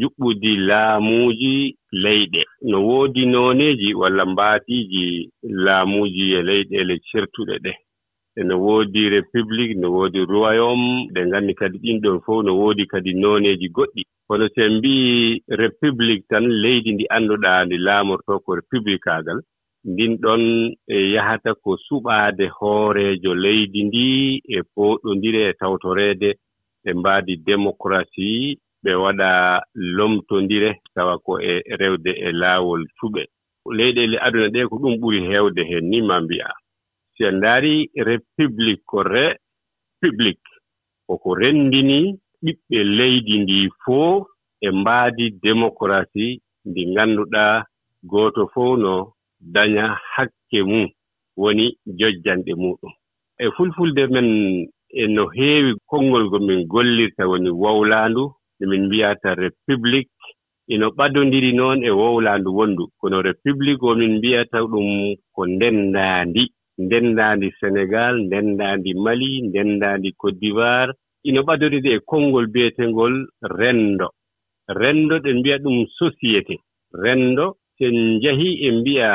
juɓɓudi 0.00 0.52
laamuuji 0.68 1.54
leyɗe. 2.02 2.42
No 2.70 2.76
woodi 2.88 3.22
nooneeji 3.32 3.88
walla 4.00 4.24
mbaatiiji 4.32 5.04
laamuuji 5.64 6.24
e 6.38 6.40
leyɗeele 6.48 6.94
certuɗe 7.08 7.56
ɗe. 7.64 7.72
Ene 8.40 8.54
woodi 8.64 9.02
république 9.16 9.72
no 9.80 9.88
woodi 9.96 10.20
royaume 10.32 10.88
ɗe 11.14 11.20
nganndi 11.28 11.52
kadi 11.60 11.76
ɗin 11.82 11.98
ɗon 12.02 12.18
fof 12.24 12.44
no 12.44 12.52
woodi 12.60 12.84
kadi 12.92 13.10
nooneeji 13.22 13.68
goɗɗi. 13.76 14.02
Kono 14.28 14.44
so 14.54 14.60
en 14.66 14.74
mbi'i 14.78 15.40
république 15.62 16.22
tan 16.30 16.44
leydi 16.62 16.90
ndi 16.92 17.04
annduɗaa 17.16 17.64
ndi 17.64 17.76
laamortoo 17.86 18.38
ko 18.44 18.50
républicaagal 18.60 19.38
ndin 19.84 20.12
ɗon 20.22 20.42
e 20.88 20.96
yahata 21.14 21.50
ko 21.62 21.70
suɓaade 21.86 22.46
hooreejo 22.58 23.32
leydi 23.44 23.80
ndi 23.88 24.04
e 24.56 24.58
pooɗondire 24.74 25.40
e 25.50 25.52
tawtoreede 25.60 26.30
ɓe 26.84 26.90
mbaadi 27.00 27.34
démocratie 27.48 28.56
ɓe 28.82 28.92
waɗa 29.02 29.30
lomtondire 29.96 30.70
tawa 30.94 31.14
ko 31.24 31.32
e 31.50 31.52
rewde 31.80 32.10
e 32.26 32.28
laawol 32.40 32.82
cuɓe 32.98 33.22
leyɗele 33.76 34.16
aduna 34.26 34.48
ɗe 34.54 34.60
ko 34.70 34.74
ɗum 34.82 34.94
ɓuri 35.00 35.20
heewde 35.28 35.62
heen 35.70 35.84
ni 35.90 35.98
ma 36.08 36.16
mbi'a. 36.24 36.50
Si 37.14 37.22
en 37.28 37.36
ndaari 37.38 37.74
république 38.08 38.82
ko 38.90 38.98
re 39.02 39.24
public 40.00 40.40
koko 41.06 41.28
renndini 41.40 41.98
ɓiɓɓe 42.44 42.78
leydi 42.98 43.34
ndi 43.42 43.58
fof 43.82 44.26
e 44.66 44.68
mbaadi 44.80 45.24
démocratie 45.44 46.40
ndi 46.68 46.80
ngannduɗaa 46.92 47.54
gooto 48.10 48.42
fof 48.54 48.78
no 48.82 48.92
daña 49.54 49.84
hakke 50.12 50.58
mum 50.70 50.86
woni 51.40 51.66
jojjanɗe 51.98 52.52
muɗum. 52.62 52.92
E 53.42 53.46
fulfulde 53.56 54.02
men 54.12 54.28
e 55.02 55.04
no 55.14 55.24
heewi 55.36 55.72
konngol 55.90 56.24
ngo 56.26 56.38
min 56.48 56.60
gollirta 56.72 57.22
woni 57.30 57.50
wowlaandu 57.62 58.24
nde 58.56 58.64
min 58.70 58.82
mbiyata 58.86 59.28
république 59.42 60.10
ino 60.72 60.86
ɓadondiri 60.96 61.50
noon 61.58 61.78
e 61.84 61.90
wowlaandu 62.00 62.50
wonndu. 62.58 62.84
Kono 63.00 63.16
république 63.28 63.82
o 63.82 63.94
min 64.00 64.12
mbiyata 64.18 64.58
ɗum 64.72 64.88
ko 65.34 65.42
ndenndaandi. 65.54 66.44
Ndenndaandi 66.84 67.48
sénégal 67.60 68.14
ndenndaandi 68.26 68.90
mali 69.04 69.30
ndenndaandi 69.48 70.08
côte 70.20 70.38
d'ivoire. 70.40 70.92
E 70.92 71.28
ino 71.28 71.40
ɓadondiri 71.48 71.88
e 71.96 71.98
konngol 72.10 72.46
biyeteengol 72.54 73.14
renndo 73.58 74.08
renndo 74.80 75.14
ɗen 75.24 75.38
mbiya 75.38 75.56
ɗum 75.64 75.76
société. 75.98 76.54
Renndo 77.02 77.46
sen 77.78 77.94
njahii 78.16 78.54
e 78.66 78.70
mbiya 78.78 79.10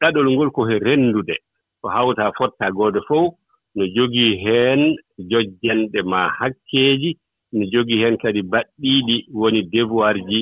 ɗaɗol 0.00 0.26
ngol 0.32 0.50
ko 0.56 0.62
he 0.68 0.76
renndude 0.78 1.36
ko 1.80 1.86
hawta 1.94 2.32
fotta 2.38 2.66
gooto 2.76 3.00
fof 3.08 3.34
no 3.76 3.84
jogii 3.94 4.36
heen 4.44 4.80
jojjanɗe 5.30 6.00
maa 6.12 6.28
hakkeeji 6.38 7.10
no 7.52 7.64
jogii 7.72 8.00
heen 8.02 8.16
kadi 8.22 8.42
baɗɗiiɗi 8.52 9.16
woni 9.40 9.60
devoir 9.72 10.16
ji 10.28 10.40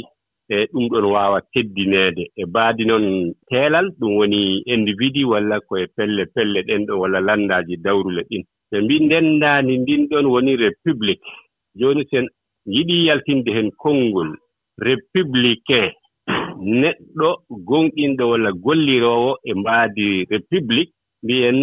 e 0.55 0.67
ɗum 0.73 0.85
ɗon 0.93 1.05
waawa 1.15 1.39
teddineede. 1.53 2.25
E 2.37 2.45
baadi 2.55 2.85
noon 2.85 3.07
teelal 3.49 3.87
ɗum 3.99 4.13
woni 4.19 4.41
individu 4.73 5.31
walla 5.33 5.57
koye 5.69 5.87
pelle 5.97 6.23
pelle 6.35 6.59
ɗen 6.67 6.87
ɗon 6.87 6.99
walla 7.03 7.21
lanndaaji 7.29 7.77
dawrule 7.85 8.23
ɗin. 8.31 8.43
Ɓe 8.71 8.77
mbi 8.85 8.95
ndenndaani 9.07 9.73
ndin 9.79 10.03
ɗon 10.11 10.27
woni 10.33 10.53
république. 10.65 11.23
Jooni 11.79 12.03
sen 12.11 12.27
yiɗii 12.75 13.07
yaltinde 13.09 13.51
heen 13.57 13.71
konngol 13.83 14.31
républicain 14.87 15.91
neɗɗo 16.81 17.29
gonɗinɗo 17.69 18.25
walla 18.31 18.51
golliroowo 18.65 19.33
e 19.51 19.53
mbaadi 19.61 20.07
république 20.33 20.91
mbiyen 21.23 21.59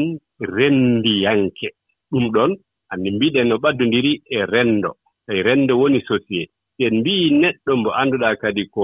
renndiyanke 0.56 1.68
ɗum 2.12 2.26
ɗon 2.36 2.52
anndi 2.92 3.10
mbiɗen 3.16 3.48
no 3.50 3.56
ɓaddondiri 3.64 4.14
e 4.36 4.40
renndo 4.54 4.92
e 5.32 5.44
renndo 5.48 5.74
woni 5.82 6.00
société. 6.10 6.52
Si 6.76 6.82
en 6.88 6.96
mbii 7.02 7.30
neɗɗo 7.42 7.72
mbo 7.80 7.90
annduɗaa 8.02 8.36
kadi 8.42 8.64
ko 8.74 8.84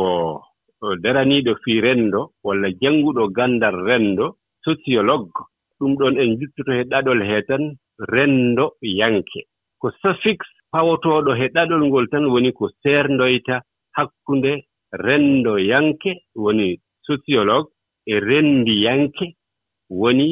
daraniiɗo 1.03 1.51
fii 1.63 1.81
renndo 1.85 2.19
walla 2.45 2.67
jannguɗo 2.81 3.23
ganndal 3.37 3.75
renndo 3.87 4.25
sociologue. 4.65 5.41
Ɗum 5.79 5.91
ɗon 5.99 6.15
en 6.21 6.31
juttoto 6.39 6.71
he 6.77 6.83
ɗaɗol 6.91 7.19
hee 7.29 7.41
tan 7.47 7.63
renndo 8.13 8.65
yanke 8.81 9.39
ko 9.79 9.87
suffixe 10.01 10.49
pawotooɗo 10.71 11.31
he 11.39 11.45
ɗaɗol 11.55 11.83
ngol 11.87 12.05
tan 12.11 12.25
woni 12.33 12.51
ko 12.57 12.65
seerndoyta 12.81 13.55
hakkunde 13.97 14.51
renndo 15.05 15.53
yanke 15.71 16.11
woni 16.43 16.67
sociologue 17.07 17.69
e 18.05 18.19
renndi 18.19 18.73
yanke 18.85 19.25
woni 19.89 20.27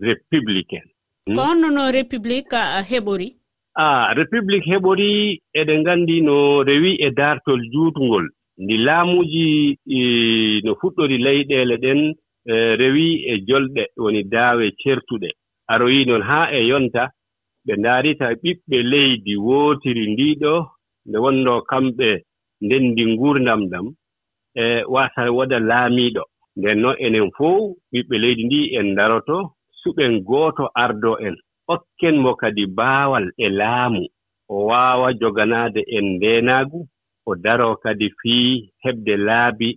républicaine 0.00 0.90
hmm? 1.26 1.34
ko 1.34 1.40
honno 1.48 1.68
no 1.70 1.90
république 1.90 2.52
heɓori? 2.90 3.28
A 3.74 4.14
république 4.14 4.66
heɓori 4.66 5.40
eɗen 5.60 5.80
nganndi 5.80 6.20
no 6.20 6.62
rewi 6.62 6.92
e 7.06 7.08
daartol 7.10 7.60
juutngol. 7.72 8.26
Ndi 8.62 8.76
laamuuji 8.86 9.46
no 10.64 10.72
fuɗɗori 10.80 11.16
leyɗeele 11.26 11.76
ɗen 11.84 12.00
e, 12.52 12.76
rewi 12.80 13.06
e 13.32 13.34
jolɗe 13.48 13.82
woni 13.96 14.22
daawe 14.32 14.64
certuɗe. 14.80 15.30
Aroyi 15.72 16.04
noon 16.06 16.22
haa 16.22 16.50
e 16.52 16.66
yonta 16.70 17.02
ɓe 17.66 17.72
ndaarita 17.76 18.26
ɓiɓɓe 18.42 18.76
leydi 18.92 19.32
wootiri 19.46 20.04
ndiiɗo 20.12 20.52
nde 21.06 21.18
wonnoo 21.24 21.60
kamɓe 21.70 22.08
ndenndi 22.64 23.02
nguurdam 23.12 23.60
ɗam 23.70 23.86
e 24.62 24.84
waasa 24.94 25.22
waɗa 25.38 25.58
laamiiɗo. 25.70 26.22
Nden 26.56 26.78
noon 26.82 26.96
enen 27.04 27.28
fof 27.36 27.60
ɓiɓɓe 27.92 28.14
leydi 28.22 28.42
ndi 28.46 28.60
en 28.78 28.86
ndaroto 28.92 29.36
suɓen 29.82 30.12
gooto 30.28 30.64
ardo 30.84 31.12
en 31.26 31.34
hokken 31.68 32.16
mo 32.24 32.32
kadi 32.42 32.64
baawal 32.78 33.26
e 33.36 33.48
laamu 33.48 34.02
o 34.48 34.66
waawa 34.68 35.08
joganaade 35.20 35.80
en 35.96 36.04
ndeenaagu 36.16 36.80
o 37.26 37.34
daroo 37.44 37.76
kadi 37.84 38.08
fii 38.20 38.72
heɓde 38.84 39.14
laabi 39.28 39.68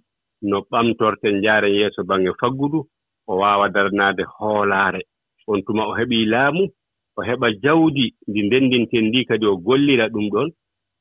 no 0.50 0.58
ɓamtorten 0.70 1.36
njaaren 1.40 1.74
yeeso 1.80 2.02
baŋnge 2.10 2.32
faggudu 2.40 2.80
o 3.28 3.34
waawa 3.42 3.70
daranaade 3.70 4.24
hoolaare. 4.36 5.02
On 5.48 5.62
tuma 5.66 5.84
o 5.88 5.94
heɓii 6.00 6.26
laamu 6.34 6.64
o 7.18 7.22
heɓa 7.28 7.48
jawdi 7.64 8.06
ndi 8.28 8.40
ndenndinten 8.48 9.06
ndi 9.08 9.20
kadi 9.30 9.46
o 9.46 9.56
gollira 9.66 10.06
ɗum 10.14 10.26
ɗon 10.34 10.50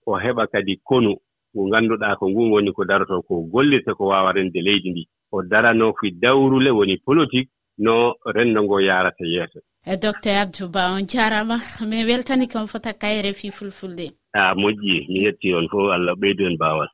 o 0.06 0.12
heɓa 0.24 0.44
kadi 0.52 0.74
konu 0.88 1.12
ngu 1.54 1.62
ngannduɗaa 1.68 2.16
ko 2.18 2.24
ngun 2.30 2.50
woni 2.52 2.70
ko 2.76 2.82
darotoo 2.84 3.22
ko 3.26 3.34
gollirta 3.52 3.94
ko 3.98 4.04
waawa 4.10 4.30
rende 4.36 4.60
leydi 4.66 4.90
ndi. 4.90 5.02
O 5.34 5.42
daranoo 5.42 5.92
fi 6.00 6.10
dawrule 6.22 6.70
woni 6.78 6.96
politique 7.06 7.50
no 7.78 8.14
renndo 8.34 8.62
ngo 8.62 8.80
yarata 8.80 9.24
yeeso. 9.24 9.60
E 9.86 9.96
docteur 9.96 10.36
abdou 10.42 10.68
ba 10.68 10.92
on 10.94 11.06
jarama. 11.06 11.58
Min 11.86 12.06
weltani 12.06 12.48
kon 12.48 12.66
fota 12.66 12.92
kayre 12.92 13.32
fi 13.34 13.50
fulfulde. 13.50 14.06
A 14.34 14.54
moƴƴi. 14.54 15.06
Mi 15.12 15.20
yetti 15.24 15.54
on 15.54 15.68
fof 15.68 15.92
allah 15.94 16.14
ɓeydu 16.20 16.46
en 16.46 16.54
mbawal 16.54 16.88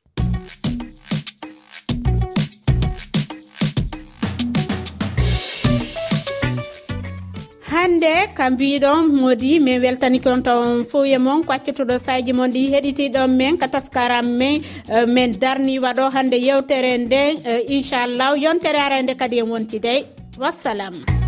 hannde 7.71 8.13
ka 8.37 8.49
mbiɗon 8.49 8.99
modi 9.21 9.59
min 9.59 9.79
weltani 9.83 10.19
weltaniki 10.19 10.29
on 10.29 10.41
ton 10.43 11.05
e 11.15 11.17
moon 11.17 11.39
ko 11.41 11.47
kwaccotoɗo 11.47 11.95
saji 12.05 12.33
moon 12.33 12.51
ɗi 12.55 12.61
heɗitiɗon 12.73 13.29
men 13.39 13.57
ka 13.57 13.67
taskaram 13.73 14.27
men 14.39 14.55
e, 14.95 15.05
min 15.05 15.31
darni 15.41 15.79
waɗo 15.79 16.03
hannde 16.15 16.37
yewtere 16.47 16.91
nden 16.97 17.31
e, 17.51 17.53
inchallah 17.75 18.29
yontere 18.43 18.79
arande 18.87 19.13
kadi 19.21 19.37
e 19.39 19.43
wontidey 19.51 19.99
wassalam. 20.41 21.20